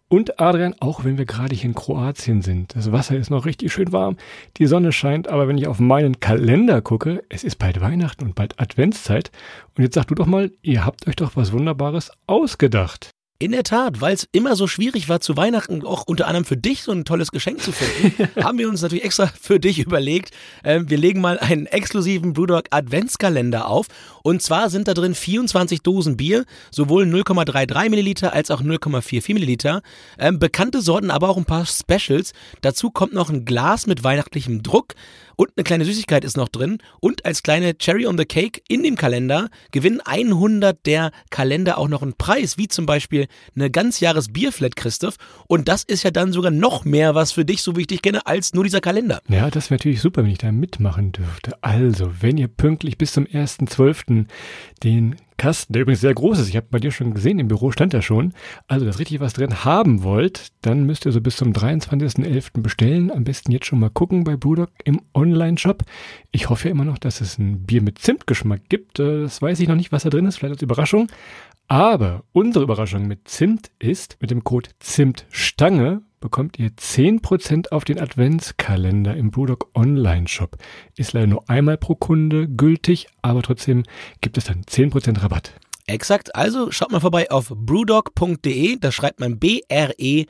[0.10, 3.72] und Adrian, auch wenn wir gerade hier in Kroatien sind, das Wasser ist noch richtig
[3.72, 4.17] schön warm,
[4.58, 8.34] die Sonne scheint, aber wenn ich auf meinen Kalender gucke, es ist bald Weihnachten und
[8.34, 9.32] bald Adventszeit.
[9.78, 13.12] Und jetzt sag du doch mal, ihr habt euch doch was Wunderbares ausgedacht.
[13.41, 16.58] In der Tat, weil es immer so schwierig war, zu Weihnachten auch unter anderem für
[16.58, 20.32] dich so ein tolles Geschenk zu finden, haben wir uns natürlich extra für dich überlegt.
[20.65, 23.88] Ähm, wir legen mal einen exklusiven Brewdog Adventskalender auf.
[24.23, 29.84] Und zwar sind da drin 24 Dosen Bier, sowohl 0,33 Milliliter als auch 0,44 Milliliter.
[30.17, 32.34] Ähm, bekannte Sorten, aber auch ein paar Specials.
[32.60, 34.95] Dazu kommt noch ein Glas mit weihnachtlichem Druck.
[35.39, 36.80] Und eine kleine Süßigkeit ist noch drin.
[36.99, 41.88] Und als kleine Cherry on the Cake in dem Kalender gewinnen 100 der Kalender auch
[41.88, 45.15] noch einen Preis, wie zum Beispiel eine ganzjahres Bierflat, Christoph.
[45.47, 48.02] Und das ist ja dann sogar noch mehr was für dich, so wie ich dich
[48.02, 49.21] kenne, als nur dieser Kalender.
[49.30, 51.54] Ja, das wäre natürlich super, wenn ich da mitmachen dürfte.
[51.62, 54.25] Also, wenn ihr pünktlich bis zum 1.12.
[54.84, 56.49] den Kasten, der übrigens sehr groß ist.
[56.49, 58.34] Ich habe bei dir schon gesehen, im Büro stand er schon.
[58.67, 62.62] Also, das richtig was drin haben wollt, dann müsst ihr so bis zum 23.11.
[62.62, 63.10] bestellen.
[63.10, 65.84] Am besten jetzt schon mal gucken bei Brewdog im Online-Shop.
[66.32, 68.99] Ich hoffe ja immer noch, dass es ein Bier mit Zimtgeschmack gibt.
[68.99, 71.08] Äh, das weiß ich noch nicht, was da drin ist, vielleicht als Überraschung.
[71.67, 77.99] Aber unsere Überraschung mit Zimt ist, mit dem Code ZIMTSTANGE bekommt ihr 10% auf den
[77.99, 80.58] Adventskalender im Brewdog Online Shop.
[80.97, 83.84] Ist leider nur einmal pro Kunde gültig, aber trotzdem
[84.21, 85.53] gibt es dann 10% Rabatt.
[85.89, 90.27] Exakt, also schaut mal vorbei auf brewdog.de, da schreibt man B-R-E-W-D-O-G.de.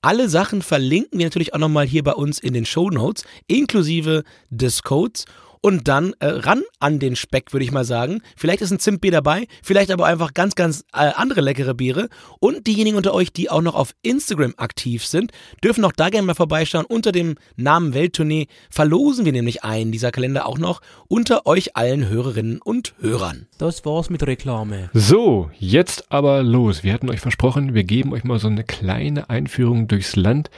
[0.00, 4.22] Alle Sachen verlinken wir natürlich auch nochmal hier bei uns in den Show Notes, inklusive
[4.50, 5.24] des Codes
[5.60, 8.22] und dann äh, ran an den Speck, würde ich mal sagen.
[8.36, 12.08] Vielleicht ist ein Zimtbier dabei, vielleicht aber einfach ganz, ganz äh, andere leckere Biere.
[12.40, 16.26] Und diejenigen unter euch, die auch noch auf Instagram aktiv sind, dürfen auch da gerne
[16.26, 16.84] mal vorbeischauen.
[16.86, 22.08] Unter dem Namen Welttournee verlosen wir nämlich einen dieser Kalender auch noch unter euch allen
[22.08, 23.46] Hörerinnen und Hörern.
[23.58, 24.90] Das war's mit Reklame.
[24.92, 26.82] So, jetzt aber los.
[26.84, 30.50] Wir hatten euch versprochen, wir geben euch mal so eine kleine Einführung durchs Land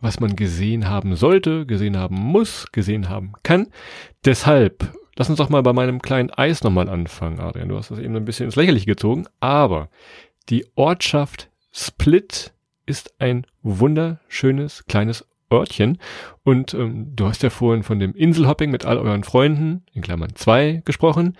[0.00, 3.68] was man gesehen haben sollte, gesehen haben muss, gesehen haben kann.
[4.24, 7.68] Deshalb, lass uns doch mal bei meinem kleinen Eis nochmal anfangen, Adrian.
[7.68, 9.88] Du hast das eben ein bisschen ins Lächerliche gezogen, aber
[10.48, 12.52] die Ortschaft Split
[12.86, 15.98] ist ein wunderschönes kleines Örtchen.
[16.42, 20.34] Und ähm, du hast ja vorhin von dem Inselhopping mit all euren Freunden, in Klammern
[20.34, 21.36] zwei, gesprochen.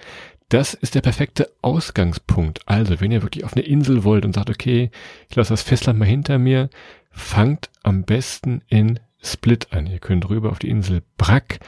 [0.48, 2.60] Das ist der perfekte Ausgangspunkt.
[2.64, 4.90] Also, wenn ihr wirklich auf eine Insel wollt und sagt, okay,
[5.28, 6.70] ich lasse das Festland mal hinter mir,
[7.10, 9.86] fangt am besten in Split an.
[9.86, 11.60] Ihr könnt rüber auf die Insel Brack.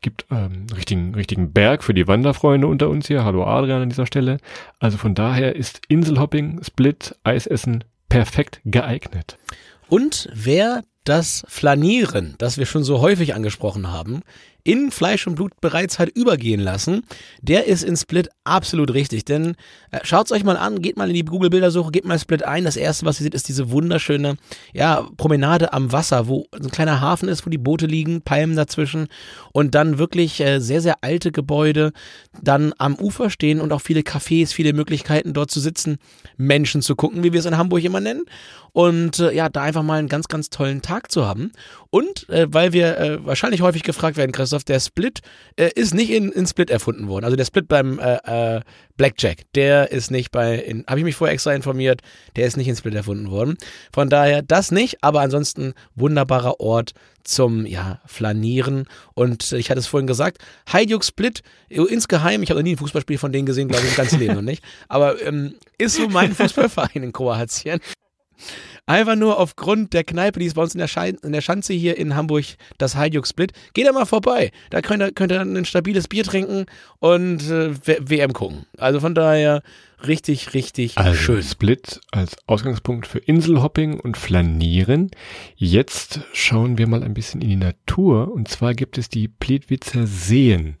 [0.00, 3.24] Gibt ähm, richtigen, richtigen Berg für die Wanderfreunde unter uns hier.
[3.24, 4.38] Hallo Adrian an dieser Stelle.
[4.78, 9.38] Also von daher ist Inselhopping, Split, Eisessen perfekt geeignet.
[9.88, 14.22] Und wer das Flanieren, das wir schon so häufig angesprochen haben,
[14.64, 17.02] in Fleisch und Blut bereits hat übergehen lassen,
[17.40, 19.24] der ist in Split absolut richtig.
[19.24, 19.56] Denn
[19.90, 22.64] äh, schaut es euch mal an, geht mal in die Google-Bildersuche, gebt mal Split ein.
[22.64, 24.36] Das erste, was ihr seht, ist diese wunderschöne
[24.72, 29.08] ja, Promenade am Wasser, wo ein kleiner Hafen ist, wo die Boote liegen, Palmen dazwischen
[29.52, 31.92] und dann wirklich äh, sehr, sehr alte Gebäude
[32.40, 35.98] dann am Ufer stehen und auch viele Cafés, viele Möglichkeiten dort zu sitzen,
[36.36, 38.24] Menschen zu gucken, wie wir es in Hamburg immer nennen
[38.72, 41.52] und äh, ja, da einfach mal einen ganz, ganz tollen Tag zu haben.
[41.90, 45.20] Und äh, weil wir äh, wahrscheinlich häufig gefragt werden, Christoph, der Split
[45.56, 47.24] äh, ist nicht in, in Split erfunden worden.
[47.24, 48.60] Also der Split beim äh, äh,
[48.96, 52.02] Blackjack, der ist nicht bei, habe ich mich vorher extra informiert,
[52.36, 53.56] der ist nicht in Split erfunden worden.
[53.92, 56.92] Von daher das nicht, aber ansonsten wunderbarer Ort
[57.24, 58.86] zum ja, Flanieren.
[59.14, 60.38] Und ich hatte es vorhin gesagt,
[60.72, 63.96] Hajduk Split, insgeheim, ich habe noch nie ein Fußballspiel von denen gesehen, glaube ich, im
[63.96, 64.62] ganzen Leben noch nicht.
[64.88, 67.80] Aber ähm, ist so mein Fußballverein in Kroatien.
[68.86, 71.72] Einfach nur aufgrund der Kneipe, die ist bei uns in der, Schein in der Schanze
[71.72, 72.44] hier in Hamburg,
[72.78, 73.52] das Heijuk Split.
[73.74, 74.50] Geht da mal vorbei.
[74.70, 76.66] Da könnt ihr, könnt ihr ein stabiles Bier trinken
[76.98, 78.66] und äh, WM gucken.
[78.78, 79.62] Also von daher
[80.06, 81.42] richtig, richtig Also schön.
[81.44, 85.12] Split als Ausgangspunkt für Inselhopping und Flanieren.
[85.54, 90.08] Jetzt schauen wir mal ein bisschen in die Natur und zwar gibt es die Plitwitzer
[90.08, 90.76] Seen.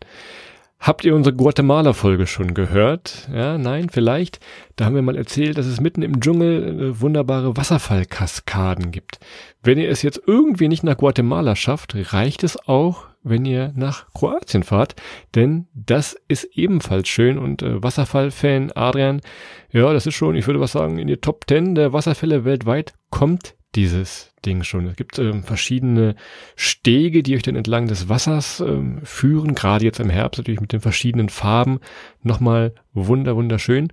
[0.82, 3.28] Habt ihr unsere Guatemala-Folge schon gehört?
[3.32, 4.40] Ja, nein, vielleicht.
[4.74, 9.20] Da haben wir mal erzählt, dass es mitten im Dschungel äh, wunderbare Wasserfallkaskaden gibt.
[9.62, 14.12] Wenn ihr es jetzt irgendwie nicht nach Guatemala schafft, reicht es auch, wenn ihr nach
[14.12, 14.96] Kroatien fahrt,
[15.36, 19.20] denn das ist ebenfalls schön und äh, Wasserfallfan Adrian,
[19.70, 22.92] ja, das ist schon, ich würde was sagen, in die Top 10 der Wasserfälle weltweit
[23.08, 24.86] kommt dieses Ding schon.
[24.86, 26.14] Es gibt ähm, verschiedene
[26.56, 30.72] Stege, die euch dann entlang des Wassers ähm, führen, gerade jetzt im Herbst natürlich mit
[30.72, 31.80] den verschiedenen Farben
[32.22, 33.92] nochmal wunder wunderschön.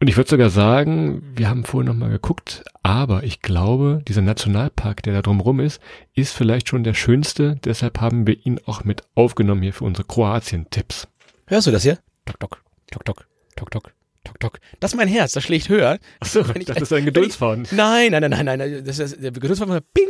[0.00, 5.02] Und ich würde sogar sagen, wir haben vorhin nochmal geguckt, aber ich glaube, dieser Nationalpark,
[5.02, 5.80] der da drumrum ist,
[6.14, 7.56] ist vielleicht schon der schönste.
[7.64, 11.08] Deshalb haben wir ihn auch mit aufgenommen hier für unsere Kroatien-Tipps.
[11.46, 11.98] Hörst du das hier?
[12.26, 13.94] Tok, tok, tok, tok, tok, tok,
[14.24, 14.58] tok, tok.
[14.80, 15.98] Das ist mein Herz, das schlägt höher.
[16.20, 17.66] Achso, Wenn ich- das ist ein Geduldsfaden.
[17.72, 18.82] Nein, nein, nein, nein, nein.
[18.84, 20.08] Das ist der Geduldsfaden Ping.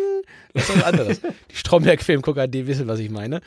[0.55, 1.20] Das ist was anderes.
[1.20, 3.40] die Stromberg-Filmgucker, die wissen, was ich meine.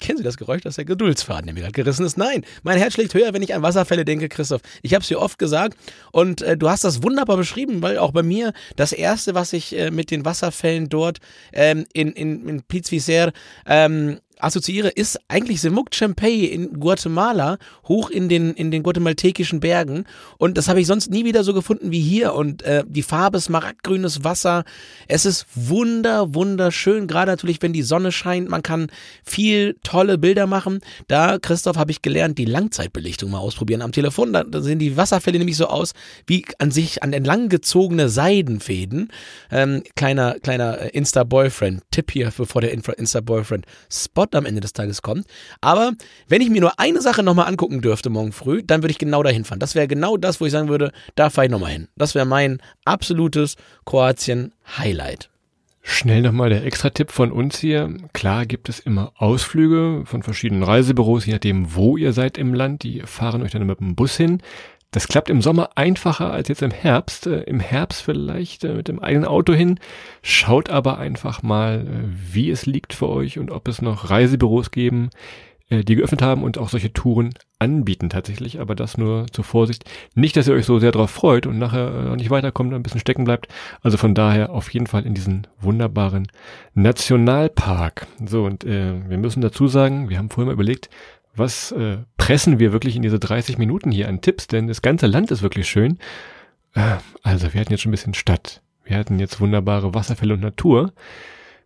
[0.00, 2.16] Kennen Sie das Geräusch, dass der Geduldsfaden, der mir gerade gerissen ist?
[2.16, 4.62] Nein, mein Herz schlägt höher, wenn ich an Wasserfälle denke, Christoph.
[4.82, 5.76] Ich habe es dir oft gesagt
[6.12, 9.76] und äh, du hast das wunderbar beschrieben, weil auch bei mir das erste, was ich
[9.76, 11.18] äh, mit den Wasserfällen dort
[11.52, 13.32] ähm, in, in, in Plitvicer
[13.66, 20.04] ähm, assoziiere, ist eigentlich Semuc Champey in Guatemala, hoch in den, in den guatemaltekischen Bergen.
[20.38, 22.34] Und das habe ich sonst nie wieder so gefunden wie hier.
[22.34, 24.64] Und äh, die Farbe smaragdgrünes Wasser.
[25.06, 27.06] Es ist wunder, wunderschön.
[27.06, 28.48] Gerade natürlich, wenn die Sonne scheint.
[28.48, 28.90] Man kann
[29.24, 30.80] viel tolle Bilder machen.
[31.06, 34.32] Da, Christoph, habe ich gelernt, die Langzeitbelichtung mal ausprobieren am Telefon.
[34.32, 35.92] Da, da sehen die Wasserfälle nämlich so aus
[36.26, 39.10] wie an sich an entlang gezogene Seidenfäden.
[39.50, 41.82] Ähm, kleiner, kleiner äh, Insta-Boyfriend.
[41.90, 42.94] Tipp hier, bevor der Infra-
[44.28, 45.26] Insta-Boyfriend-Spot am Ende des Tages kommt.
[45.60, 45.92] Aber
[46.28, 49.22] wenn ich mir nur eine Sache nochmal angucken dürfte morgen früh, dann würde ich genau
[49.22, 49.58] dahin fahren.
[49.58, 51.88] Das wäre genau das, wo ich sagen würde, da fahre ich nochmal hin.
[51.96, 55.30] Das wäre mein absolutes Kroatien-Highlight.
[55.80, 57.96] Schnell nochmal der Extra-Tipp von uns hier.
[58.12, 62.82] Klar gibt es immer Ausflüge von verschiedenen Reisebüros, je nachdem, wo ihr seid im Land.
[62.82, 64.42] Die fahren euch dann mit dem Bus hin.
[64.90, 67.26] Das klappt im Sommer einfacher als jetzt im Herbst.
[67.26, 69.78] Äh, Im Herbst vielleicht äh, mit dem eigenen Auto hin.
[70.22, 74.70] Schaut aber einfach mal, äh, wie es liegt für euch und ob es noch Reisebüros
[74.70, 75.10] geben,
[75.68, 78.60] äh, die geöffnet haben und auch solche Touren anbieten tatsächlich.
[78.60, 79.84] Aber das nur zur Vorsicht.
[80.14, 83.00] Nicht, dass ihr euch so sehr darauf freut und nachher äh, nicht weiterkommt, ein bisschen
[83.00, 83.48] stecken bleibt.
[83.82, 86.28] Also von daher auf jeden Fall in diesen wunderbaren
[86.72, 88.06] Nationalpark.
[88.24, 90.88] So, und äh, wir müssen dazu sagen, wir haben vorhin mal überlegt,
[91.38, 95.06] was äh, pressen wir wirklich in diese 30 Minuten hier an Tipps, denn das ganze
[95.06, 95.98] Land ist wirklich schön.
[96.74, 98.62] Äh, also, wir hatten jetzt schon ein bisschen Stadt.
[98.84, 100.92] Wir hatten jetzt wunderbare Wasserfälle und Natur.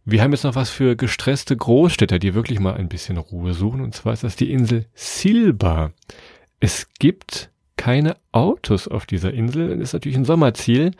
[0.04, 3.80] Wir haben jetzt noch was für gestresste Großstädter, die wirklich mal ein bisschen Ruhe suchen.
[3.80, 5.92] Und zwar ist das die Insel Silba.
[6.58, 9.76] Es gibt keine Autos auf dieser Insel.
[9.78, 10.92] Das ist natürlich ein Sommerziel.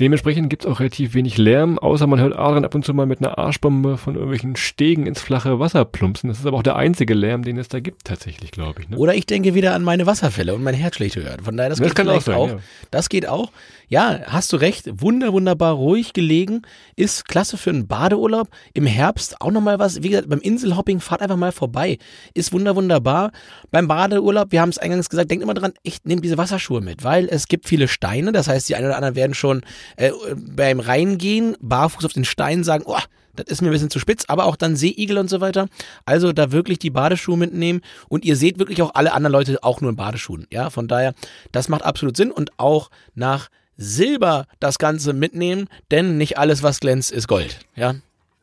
[0.00, 3.06] Dementsprechend gibt es auch relativ wenig Lärm, außer man hört Adrian ab und zu mal
[3.06, 6.28] mit einer Arschbombe von irgendwelchen Stegen ins flache Wasser plumpsen.
[6.28, 8.88] Das ist aber auch der einzige Lärm, den es da gibt, tatsächlich, glaube ich.
[8.88, 8.96] Ne?
[8.96, 11.36] Oder ich denke wieder an meine Wasserfälle und mein Herz schlägt höher.
[11.42, 12.48] Von daher, das, Das geht kann auch vielleicht sein, auch.
[12.48, 12.58] ja.
[12.90, 13.50] Das geht auch.
[13.90, 14.88] Ja, hast du recht.
[15.00, 16.62] Wunder, wunderbar ruhig gelegen.
[16.94, 18.48] Ist klasse für einen Badeurlaub.
[18.74, 20.02] Im Herbst auch nochmal was.
[20.02, 21.98] Wie gesagt, beim Inselhopping fahrt einfach mal vorbei.
[22.34, 23.32] Ist wunder, wunderbar.
[23.70, 27.02] Beim Badeurlaub, wir haben es eingangs gesagt, denkt immer dran, ich nehme diese Wasserschuhe mit,
[27.02, 28.30] weil es gibt viele Steine.
[28.32, 29.62] Das heißt, die einen oder anderen werden schon
[29.96, 32.98] äh, beim Reingehen barfuß auf den Stein sagen, oh,
[33.36, 35.68] das ist mir ein bisschen zu spitz, aber auch dann Seeigel und so weiter.
[36.04, 39.80] Also da wirklich die Badeschuhe mitnehmen und ihr seht wirklich auch alle anderen Leute auch
[39.80, 40.46] nur in Badeschuhen.
[40.50, 41.14] Ja, von daher,
[41.52, 46.80] das macht absolut Sinn und auch nach Silber das Ganze mitnehmen, denn nicht alles, was
[46.80, 47.60] glänzt, ist Gold.
[47.76, 47.94] Ja,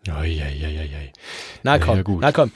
[0.07, 1.11] Oi, oi, oi, oi,
[1.63, 2.51] na komm, ja, na komm.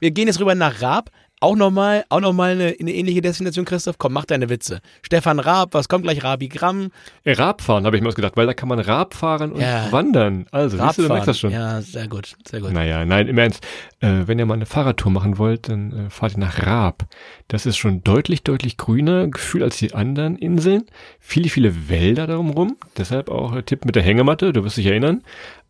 [0.00, 1.10] Wir gehen jetzt rüber nach Raab.
[1.40, 3.98] Auch nochmal, auch noch mal eine, eine ähnliche Destination, Christoph.
[3.98, 4.80] Komm, mach deine Witze.
[5.02, 6.24] Stefan Raab, was kommt gleich?
[6.24, 6.90] Rabigramm.
[7.24, 9.92] Äh, Radfahren habe ich mir ausgedacht, weil da kann man Rad fahren und Ja.
[9.92, 10.46] wandern.
[10.50, 11.50] Also, siehst du, du merkst das schon.
[11.50, 12.72] Ja, sehr gut, sehr gut.
[12.72, 13.62] Naja, nein, im Ernst.
[14.00, 17.04] Äh, wenn ihr mal eine Fahrradtour machen wollt, dann äh, fahrt ihr nach Raab.
[17.48, 20.84] Das ist schon deutlich, deutlich grüner Gefühl als die anderen Inseln.
[21.20, 22.76] Viele, viele Wälder darum rum.
[22.96, 25.22] Deshalb auch äh, Tipp mit der Hängematte, du wirst dich erinnern.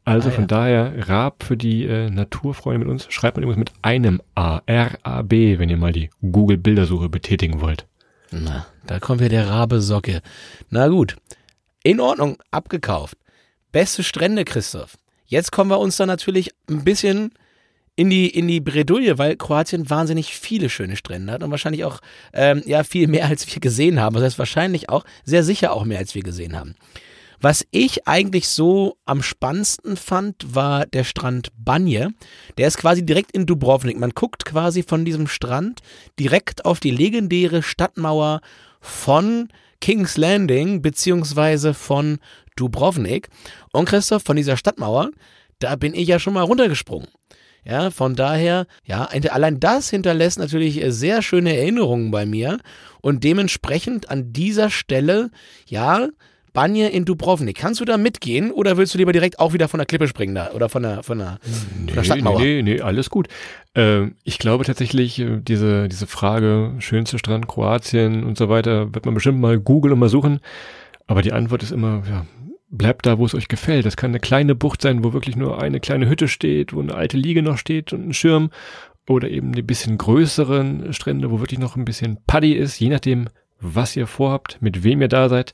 [0.07, 0.47] Also Ah, von ja.
[0.47, 3.07] daher Raab für die äh, Naturfreunde mit uns.
[3.11, 7.87] Schreibt man übrigens mit einem A, R-A-B, wenn ihr mal die Google-Bildersuche betätigen wollt.
[8.31, 10.23] Na, da kommt wieder der Rabesocke.
[10.71, 11.17] Na gut.
[11.83, 13.19] In Ordnung, abgekauft.
[13.73, 14.97] Beste Strände, Christoph.
[15.27, 17.33] Jetzt kommen wir uns da natürlich ein bisschen
[17.97, 22.01] in die, in die Bredouille, weil Kroatien wahnsinnig viele schöne Strände hat und wahrscheinlich auch
[22.33, 24.15] ähm, ja, viel mehr, als wir gesehen haben.
[24.15, 26.77] Das heißt wahrscheinlich auch, sehr sicher auch mehr, als wir gesehen haben.
[27.41, 32.11] Was ich eigentlich so am spannendsten fand, war der Strand Banje.
[32.57, 33.99] Der ist quasi direkt in Dubrovnik.
[33.99, 35.81] Man guckt quasi von diesem Strand
[36.19, 38.41] direkt auf die legendäre Stadtmauer
[38.81, 39.49] von
[39.81, 42.19] King's Landing beziehungsweise von
[42.57, 43.29] Dubrovnik.
[43.73, 45.11] Und Christoph, von dieser Stadtmauer,
[45.59, 47.09] da bin ich ja schon mal runtergesprungen.
[47.65, 52.59] Ja, von daher, ja, allein das hinterlässt natürlich äh, sehr schöne Erinnerungen bei mir.
[53.01, 55.31] Und dementsprechend an dieser Stelle,
[55.67, 56.09] ja,
[56.57, 57.59] Banje in Dubrovnik.
[57.59, 60.35] Kannst du da mitgehen oder willst du lieber direkt auch wieder von der Klippe springen
[60.35, 62.41] da oder von der, von der, nee, von der Stadtmauer?
[62.41, 63.29] Nee, nee, nee, alles gut.
[63.75, 69.05] Äh, ich glaube tatsächlich, äh, diese, diese Frage, schönste Strand Kroatien und so weiter, wird
[69.05, 70.41] man bestimmt mal googeln und mal suchen.
[71.07, 72.25] Aber die Antwort ist immer, ja,
[72.71, 73.85] bleibt da, wo es euch gefällt.
[73.85, 76.95] Das kann eine kleine Bucht sein, wo wirklich nur eine kleine Hütte steht, wo eine
[76.95, 78.51] alte Liege noch steht und ein Schirm.
[79.09, 82.81] Oder eben die bisschen größeren Strände, wo wirklich noch ein bisschen Paddy ist.
[82.81, 83.29] Je nachdem,
[83.61, 85.53] was ihr vorhabt, mit wem ihr da seid,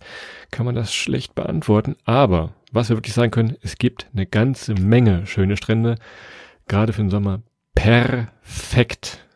[0.51, 1.97] kann man das schlecht beantworten.
[2.05, 5.97] Aber was wir wirklich sagen können, es gibt eine ganze Menge schöne Strände.
[6.69, 7.43] Gerade für den Sommer
[7.75, 9.27] perfekt.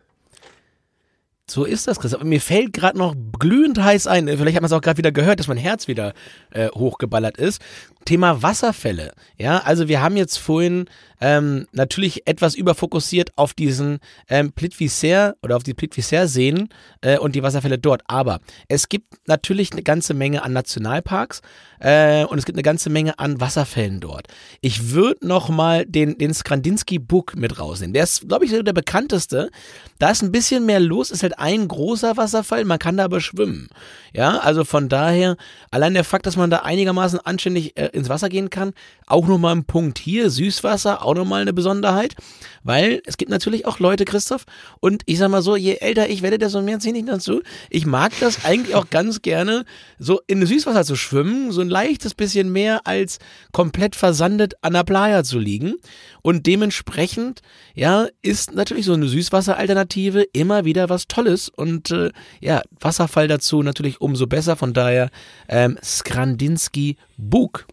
[1.49, 2.15] So ist das, Chris.
[2.15, 5.13] Aber mir fällt gerade noch glühend heiß ein, vielleicht hat man es auch gerade wieder
[5.13, 6.13] gehört, dass mein Herz wieder
[6.51, 7.63] äh, hochgeballert ist.
[8.07, 9.13] Thema Wasserfälle.
[9.37, 10.87] Ja, also wir haben jetzt vorhin
[11.21, 16.69] ähm, natürlich etwas überfokussiert auf diesen ähm, Plitvicer oder auf die Plitvicer-Seen
[17.01, 18.03] äh, und die Wasserfälle dort.
[18.07, 21.41] Aber es gibt natürlich eine ganze Menge an Nationalparks
[21.81, 24.29] äh, und es gibt eine ganze Menge an Wasserfällen dort.
[24.61, 27.95] Ich würde noch mal den, den Skandinski Book mit rausnehmen.
[27.95, 29.51] Der ist, glaube ich, der bekannteste.
[29.99, 33.21] Da ist ein bisschen mehr los, ist halt ein großer Wasserfall, man kann da aber
[33.21, 33.69] schwimmen.
[34.13, 35.37] Ja, also von daher,
[35.71, 38.73] allein der Fakt, dass man da einigermaßen anständig äh, ins Wasser gehen kann,
[39.07, 40.31] auch nochmal ein Punkt hier.
[40.31, 42.15] Süßwasser, auch nochmal eine Besonderheit,
[42.63, 44.45] weil es gibt natürlich auch Leute, Christoph,
[44.81, 47.43] und ich sag mal so, je älter ich werde, desto mehr ziehe ich dazu.
[47.71, 49.65] Ich mag das eigentlich auch ganz gerne,
[49.99, 53.19] so in Süßwasser zu schwimmen, so ein leichtes bisschen mehr als
[53.53, 55.75] komplett versandet an der Playa zu liegen.
[56.23, 57.41] Und dementsprechend,
[57.75, 61.49] ja, ist natürlich so eine Süßwasseralternative immer wieder was Tolles.
[61.49, 64.57] Und äh, ja, Wasserfall dazu natürlich umso besser.
[64.57, 65.11] Von daher
[65.49, 67.67] ähm, Skrandinski Bug.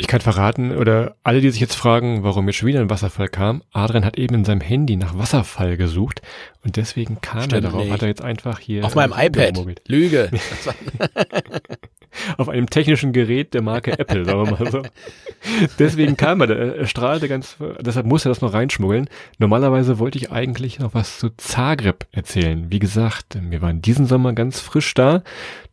[0.00, 3.28] Ich kann verraten, oder alle, die sich jetzt fragen, warum jetzt schon wieder ein Wasserfall
[3.28, 6.22] kam, Adrian hat eben in seinem Handy nach Wasserfall gesucht
[6.64, 7.92] und deswegen kam Stimmt er darauf, nicht.
[7.92, 9.48] hat er jetzt einfach hier Auf meinem iPad.
[9.48, 9.82] rumgemogelt.
[9.88, 10.30] Lüge.
[12.36, 14.82] auf einem technischen Gerät der Marke Apple, sagen wir mal so.
[15.80, 16.54] Deswegen kam er, da.
[16.54, 19.08] er strahlte ganz, deshalb musste er das noch reinschmuggeln.
[19.38, 22.70] Normalerweise wollte ich eigentlich noch was zu Zagreb erzählen.
[22.70, 25.22] Wie gesagt, wir waren diesen Sommer ganz frisch da.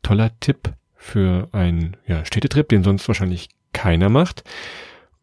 [0.01, 4.43] Toller Tipp für einen ja, Städtetrip, den sonst wahrscheinlich keiner macht.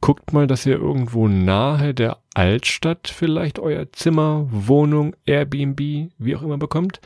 [0.00, 5.80] Guckt mal, dass ihr irgendwo nahe der Altstadt vielleicht euer Zimmer, Wohnung, Airbnb,
[6.18, 7.00] wie auch immer bekommt.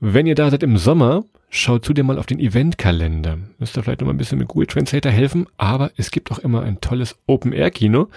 [0.00, 3.38] Wenn ihr da seid im Sommer, schaut zudem mal auf den Eventkalender.
[3.58, 6.38] Müsst ihr vielleicht noch mal ein bisschen mit Google Translator helfen, aber es gibt auch
[6.38, 8.08] immer ein tolles Open-Air-Kino.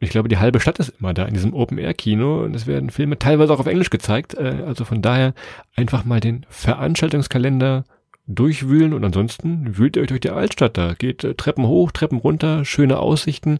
[0.00, 3.18] Ich glaube, die halbe Stadt ist immer da in diesem Open-Air-Kino und es werden Filme
[3.18, 4.34] teilweise auch auf Englisch gezeigt.
[4.34, 5.34] Äh, Also von daher
[5.74, 7.84] einfach mal den Veranstaltungskalender
[8.28, 10.94] durchwühlen und ansonsten wühlt ihr euch durch die Altstadt da.
[10.94, 13.58] Geht äh, Treppen hoch, Treppen runter, schöne Aussichten.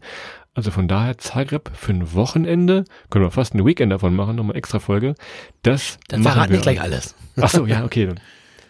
[0.54, 4.56] Also von daher Zagreb für ein Wochenende, können wir fast ein Weekend davon machen, nochmal
[4.56, 5.14] extra Folge.
[5.62, 7.14] Das Dann machen verraten wir gleich alles.
[7.36, 8.08] Ach so, ja, okay.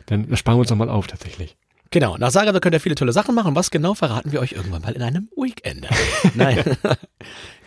[0.07, 1.57] Dann, dann sparen wir uns nochmal auf tatsächlich.
[1.91, 3.57] Genau, nach Zagreb könnt ihr viele tolle Sachen machen.
[3.57, 5.87] Was genau verraten wir euch irgendwann mal in einem Weekend.
[6.35, 6.63] Nein.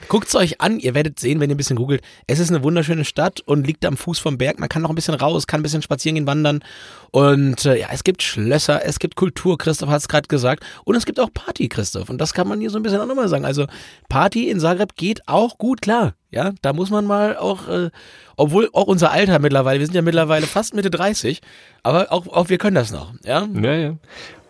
[0.08, 2.02] Guckt's euch an, ihr werdet sehen, wenn ihr ein bisschen googelt.
[2.28, 4.60] Es ist eine wunderschöne Stadt und liegt am Fuß vom Berg.
[4.60, 6.64] Man kann noch ein bisschen raus, kann ein bisschen spazieren gehen, wandern.
[7.12, 10.64] Und äh, ja, es gibt Schlösser, es gibt Kultur, Christoph hat es gerade gesagt.
[10.86, 12.10] Und es gibt auch Party, Christoph.
[12.10, 13.46] Und das kann man hier so ein bisschen auch nochmal sagen.
[13.46, 13.68] Also
[14.10, 16.14] Party in Zagreb geht auch gut klar.
[16.30, 17.90] Ja, da muss man mal auch, äh,
[18.38, 21.42] obwohl auch unser Alter mittlerweile, wir sind ja mittlerweile fast Mitte 30,
[21.84, 23.14] aber auch, auch wir können das noch.
[23.26, 23.98] Ja, Ja, ja.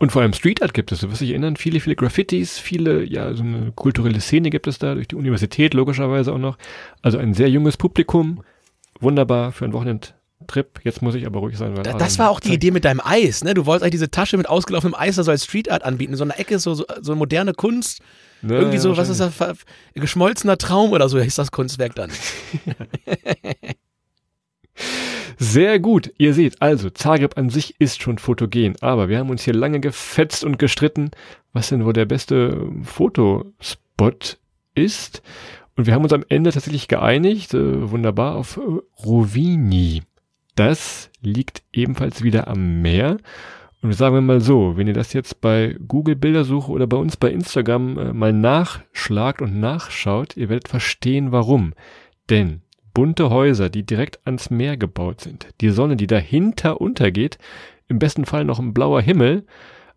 [0.02, 3.04] Und vor allem Street Art gibt es, du wirst dich erinnern, viele, viele Graffitis, viele,
[3.04, 6.58] ja, so eine kulturelle Szene gibt es da, durch die Universität logischerweise auch noch.
[7.04, 8.44] Also ein sehr junges Publikum,
[9.00, 10.80] wunderbar für einen Wochenendtrip.
[10.84, 12.84] Jetzt muss ich aber ruhig sein, weil Da- Das war auch die zeigt- Idee mit
[12.84, 13.54] deinem Eis, ne?
[13.54, 16.14] Du wolltest eigentlich diese Tasche mit ausgelaufenem Eis da so als Street Art anbieten.
[16.14, 18.02] In so einer Ecke, so, so, so moderne Kunst.
[18.42, 19.34] Ne, Irgendwie ja, so, was ist das?
[19.94, 22.10] Geschmolzener Traum oder so hieß das Kunstwerk dann.
[25.43, 26.13] Sehr gut.
[26.19, 29.80] Ihr seht, also Zagreb an sich ist schon fotogen, aber wir haben uns hier lange
[29.80, 31.10] gefetzt und gestritten,
[31.51, 34.38] was denn wohl der beste Fotospot
[34.75, 35.23] ist.
[35.75, 38.61] Und wir haben uns am Ende tatsächlich geeinigt, äh, wunderbar, auf äh,
[39.03, 40.03] Rovini.
[40.53, 43.18] Das liegt ebenfalls wieder am Meer.
[43.82, 47.18] Und sagen wir mal so, wenn ihr das jetzt bei Google Bildersuche oder bei uns
[47.18, 51.74] bei Instagram äh, mal nachschlagt und nachschaut, ihr werdet verstehen, warum.
[52.30, 52.61] Denn
[52.94, 57.38] bunte Häuser, die direkt ans Meer gebaut sind, die Sonne, die dahinter untergeht,
[57.88, 59.46] im besten Fall noch ein blauer Himmel,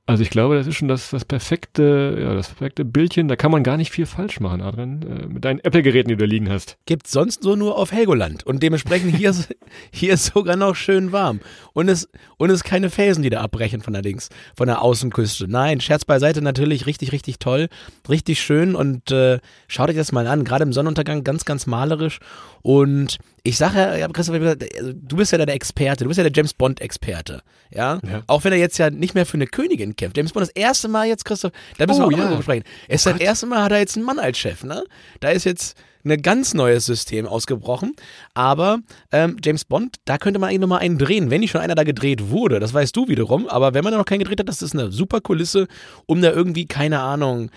[0.06, 3.26] Also ich glaube, das ist schon das, das perfekte, ja, das perfekte Bildchen.
[3.26, 6.26] Da kann man gar nicht viel falsch machen, Adrian, äh, mit deinen Apple-Geräten, die du
[6.26, 6.76] da liegen hast.
[6.84, 8.44] Gibt sonst so nur auf Helgoland.
[8.44, 9.48] Und dementsprechend hier, ist,
[9.90, 11.40] hier ist sogar noch schön warm.
[11.72, 15.48] Und es, und es keine Felsen, die da abbrechen von der Dings, von der Außenküste.
[15.48, 17.68] Nein, Scherz beiseite natürlich richtig, richtig toll.
[18.06, 19.38] Richtig schön und äh,
[19.68, 20.44] schaut euch das mal an.
[20.44, 22.18] Gerade im Sonnenuntergang ganz, ganz malerisch.
[22.60, 26.52] Und ich sage ja, Christoph, du bist ja der Experte, du bist ja der James
[26.54, 27.42] Bond-Experte.
[27.70, 28.00] Ja?
[28.06, 28.22] ja?
[28.26, 30.16] Auch wenn er jetzt ja nicht mehr für eine Königin kämpft.
[30.16, 32.28] James Bond das erste Mal jetzt, Christoph, da müssen oh, wir auch ja.
[32.28, 32.64] drüber sprechen.
[32.88, 34.84] Es ist das erste Mal hat er jetzt einen Mann als Chef, ne?
[35.20, 37.94] Da ist jetzt ein ganz neues System ausgebrochen.
[38.34, 38.78] Aber
[39.12, 41.84] ähm, James Bond, da könnte man eigentlich nochmal einen drehen, wenn nicht schon einer da
[41.84, 42.60] gedreht wurde.
[42.60, 43.48] Das weißt du wiederum.
[43.48, 45.66] Aber wenn man da noch keinen gedreht hat, das ist eine super Kulisse,
[46.06, 47.50] um da irgendwie, keine Ahnung,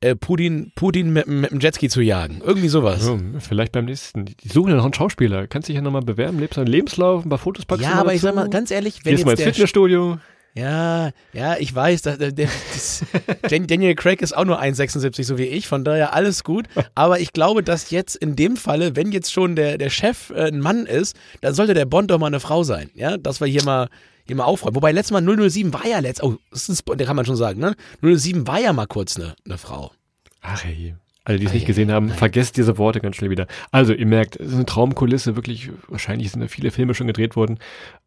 [0.00, 2.42] äh, Putin, Putin mit, mit dem Jetski zu jagen.
[2.44, 3.06] Irgendwie sowas.
[3.06, 4.26] Ja, vielleicht beim nächsten.
[4.26, 5.46] Die suchen ja noch einen Schauspieler.
[5.46, 7.82] Kannst dich ja nochmal bewerben, lebst einen Lebenslauf, ein paar Fotos packen.
[7.82, 10.18] Ja, aber ich sag mal ganz ehrlich, wenn Gehst jetzt mal ins Fitnessstudio.
[10.56, 13.04] Ja, ja, ich weiß, der, das,
[13.50, 16.66] Daniel Craig ist auch nur 1,76 so wie ich, von daher alles gut.
[16.94, 20.46] Aber ich glaube, dass jetzt in dem Falle, wenn jetzt schon der, der Chef äh,
[20.46, 22.90] ein Mann ist, dann sollte der Bond doch mal eine Frau sein.
[22.94, 23.88] Ja, dass wir hier mal
[24.26, 24.76] hier mal aufräumen.
[24.76, 27.74] Wobei letztes Mal 007 war ja letzt, oh, das der kann man schon sagen, ne?
[28.00, 29.92] 007 war ja mal kurz eine, eine Frau.
[30.40, 30.94] Ach hey.
[31.26, 33.46] Alle, die es nicht gesehen haben, vergesst diese Worte ganz schnell wieder.
[33.70, 37.34] Also, ihr merkt, es ist eine Traumkulisse, wirklich, wahrscheinlich sind da viele Filme schon gedreht
[37.34, 37.58] worden,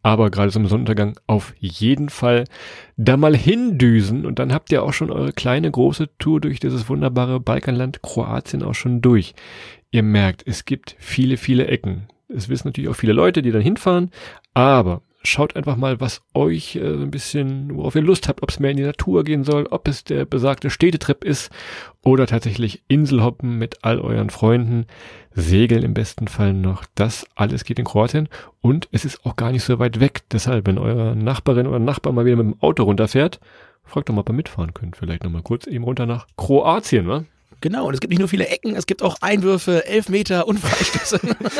[0.03, 2.43] aber gerade zum Sonnenuntergang auf jeden Fall
[2.95, 6.89] da mal hindüsen und dann habt ihr auch schon eure kleine, große Tour durch dieses
[6.89, 9.33] wunderbare Balkanland Kroatien auch schon durch.
[9.89, 12.07] Ihr merkt, es gibt viele, viele Ecken.
[12.29, 14.11] Es wissen natürlich auch viele Leute, die dann hinfahren,
[14.53, 18.59] aber schaut einfach mal, was euch äh, ein bisschen, worauf ihr Lust habt, ob es
[18.59, 21.51] mehr in die Natur gehen soll, ob es der besagte Städtetrip ist
[22.03, 24.85] oder tatsächlich Inselhoppen mit all euren Freunden,
[25.33, 26.83] segeln im besten Fall noch.
[26.95, 28.29] Das alles geht in Kroatien
[28.61, 30.23] und es ist auch gar nicht so weit weg.
[30.31, 33.39] Deshalb, wenn eure Nachbarin oder Nachbar mal wieder mit dem Auto runterfährt,
[33.83, 34.97] fragt doch mal, ob ihr mitfahren könnt.
[34.97, 37.23] Vielleicht nochmal kurz eben runter nach Kroatien, wa?
[37.61, 41.19] Genau, und es gibt nicht nur viele Ecken, es gibt auch Einwürfe, Elfmeter und Freistöße.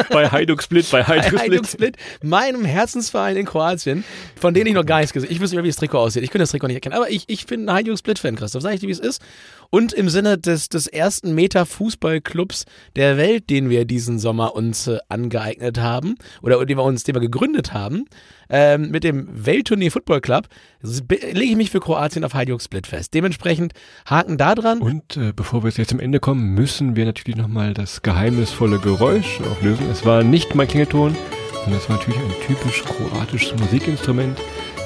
[0.10, 1.68] bei Hajduk Split, bei Hajduk Split.
[1.68, 4.04] Split, meinem Herzensverein in Kroatien,
[4.40, 5.34] von denen ich noch gar nichts gesehen habe.
[5.34, 6.24] Ich wüsste nicht, wie das Trikot aussieht.
[6.24, 6.96] Ich könnte das Trikot nicht erkennen.
[6.96, 8.62] Aber ich, ich bin ein Hajduk Split-Fan, Christoph.
[8.62, 9.22] Sag ich dir, wie es ist.
[9.70, 12.66] Und im Sinne des, des ersten Meta-Fußballclubs
[12.96, 17.16] der Welt, den wir diesen Sommer uns äh, angeeignet haben, oder den wir uns, den
[17.16, 18.06] wir gegründet haben,
[18.50, 20.48] ähm, mit dem Weltturnier Football Club,
[20.82, 23.14] lege ich mich für Kroatien auf Hajduk Split fest.
[23.14, 23.74] Dementsprechend
[24.06, 24.80] Haken da dran.
[24.80, 29.42] Und äh, bevor wir jetzt zum Ende kommen, müssen wir natürlich nochmal das geheimnisvolle Geräusch
[29.42, 29.90] auflösen.
[29.92, 31.16] Es war nicht mein Klingelton,
[31.64, 34.38] sondern es war natürlich ein typisch kroatisches Musikinstrument.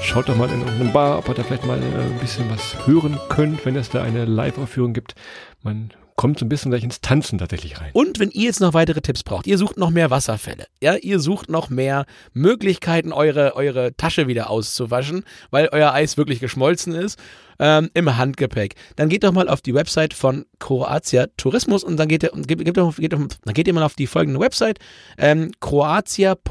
[0.01, 2.85] Schaut doch mal in irgendeinem Bar, ob ihr da vielleicht mal äh, ein bisschen was
[2.85, 5.15] hören könnt, wenn es da eine Live-Aufführung gibt.
[5.61, 7.91] Man kommt so ein bisschen gleich ins Tanzen tatsächlich rein.
[7.93, 11.19] Und wenn ihr jetzt noch weitere Tipps braucht, ihr sucht noch mehr Wasserfälle, ja, ihr
[11.19, 17.17] sucht noch mehr Möglichkeiten, eure, eure Tasche wieder auszuwaschen, weil euer Eis wirklich geschmolzen ist,
[17.59, 22.07] ähm, im Handgepäck, dann geht doch mal auf die Website von Kroatia Tourismus und dann
[22.07, 24.79] geht ihr, geht, geht, geht, dann geht ihr mal auf die folgende Website,
[25.17, 26.41] ähm, kroatia.hr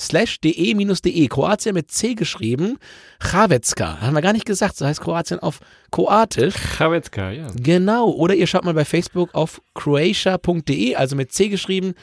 [0.00, 2.78] slash de-de, Kroatien mit C geschrieben,
[3.22, 6.54] Chavecka, haben wir gar nicht gesagt, so heißt Kroatien auf Kroatisch.
[6.54, 7.46] Chavecka, ja.
[7.54, 11.94] Genau, oder ihr schaut mal bei Facebook auf croatia.de, also mit C geschrieben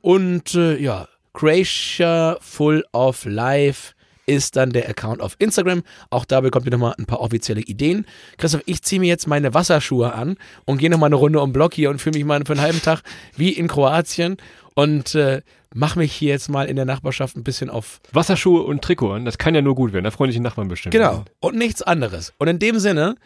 [0.00, 3.94] und äh, ja, Croatia Full of Life
[4.26, 5.82] ist dann der Account auf Instagram.
[6.10, 8.06] Auch da bekommt ihr nochmal ein paar offizielle Ideen.
[8.38, 11.74] Christoph, ich ziehe mir jetzt meine Wasserschuhe an und gehe nochmal eine Runde um Block
[11.74, 13.02] hier und fühle mich mal für einen halben Tag
[13.36, 14.36] wie in Kroatien
[14.74, 15.42] und äh,
[15.74, 19.24] mach mich hier jetzt mal in der Nachbarschaft ein bisschen auf Wasserschuhe und Trikot an.
[19.24, 20.04] Das kann ja nur gut werden.
[20.04, 20.92] Da freuen sich die Nachbarn bestimmt.
[20.92, 21.24] Genau.
[21.40, 22.32] Und nichts anderes.
[22.38, 23.16] Und in dem Sinne,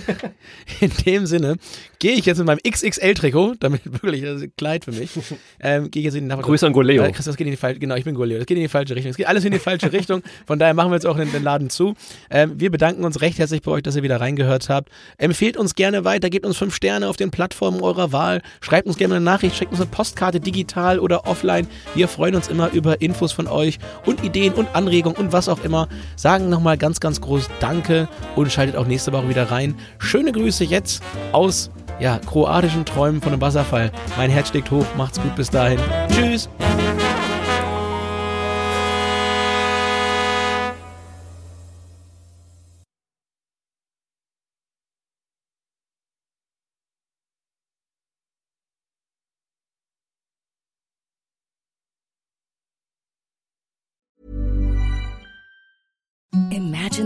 [0.80, 1.56] in dem Sinne,
[1.98, 5.10] gehe ich jetzt in meinem XXL-Trikot, damit wirklich das ist ein Kleid für mich,
[5.60, 6.48] ähm, gehe ich jetzt in die Nachbarschaft.
[6.48, 7.04] Grüße an Goleo.
[7.04, 8.38] Äh, Chris, das geht in die falsche, genau, ich bin Goleo.
[8.38, 9.10] Das geht in die falsche Richtung.
[9.10, 10.22] Es geht alles in die falsche Richtung.
[10.46, 11.94] Von daher machen wir jetzt auch den, den Laden zu.
[12.30, 14.88] Ähm, wir bedanken uns recht herzlich bei euch, dass ihr wieder reingehört habt.
[15.18, 18.40] Empfehlt uns gerne weiter, gebt uns fünf Sterne auf den Plattformen eurer Wahl.
[18.62, 21.66] Schreibt uns gerne eine Nachricht, schickt uns eine Postkarte digital oder offline.
[21.94, 25.62] Wir freuen uns immer über Infos von euch und Ideen und Anregungen und was auch
[25.64, 25.88] immer.
[26.16, 29.74] Sagen nochmal ganz, ganz groß Danke und schaltet auch nächste Woche wieder rein.
[29.98, 31.02] Schöne Grüße jetzt
[31.32, 31.70] aus
[32.00, 33.92] ja, kroatischen Träumen von einem Wasserfall.
[34.16, 34.86] Mein Herz steckt hoch.
[34.96, 35.78] Macht's gut bis dahin.
[36.08, 36.48] Tschüss.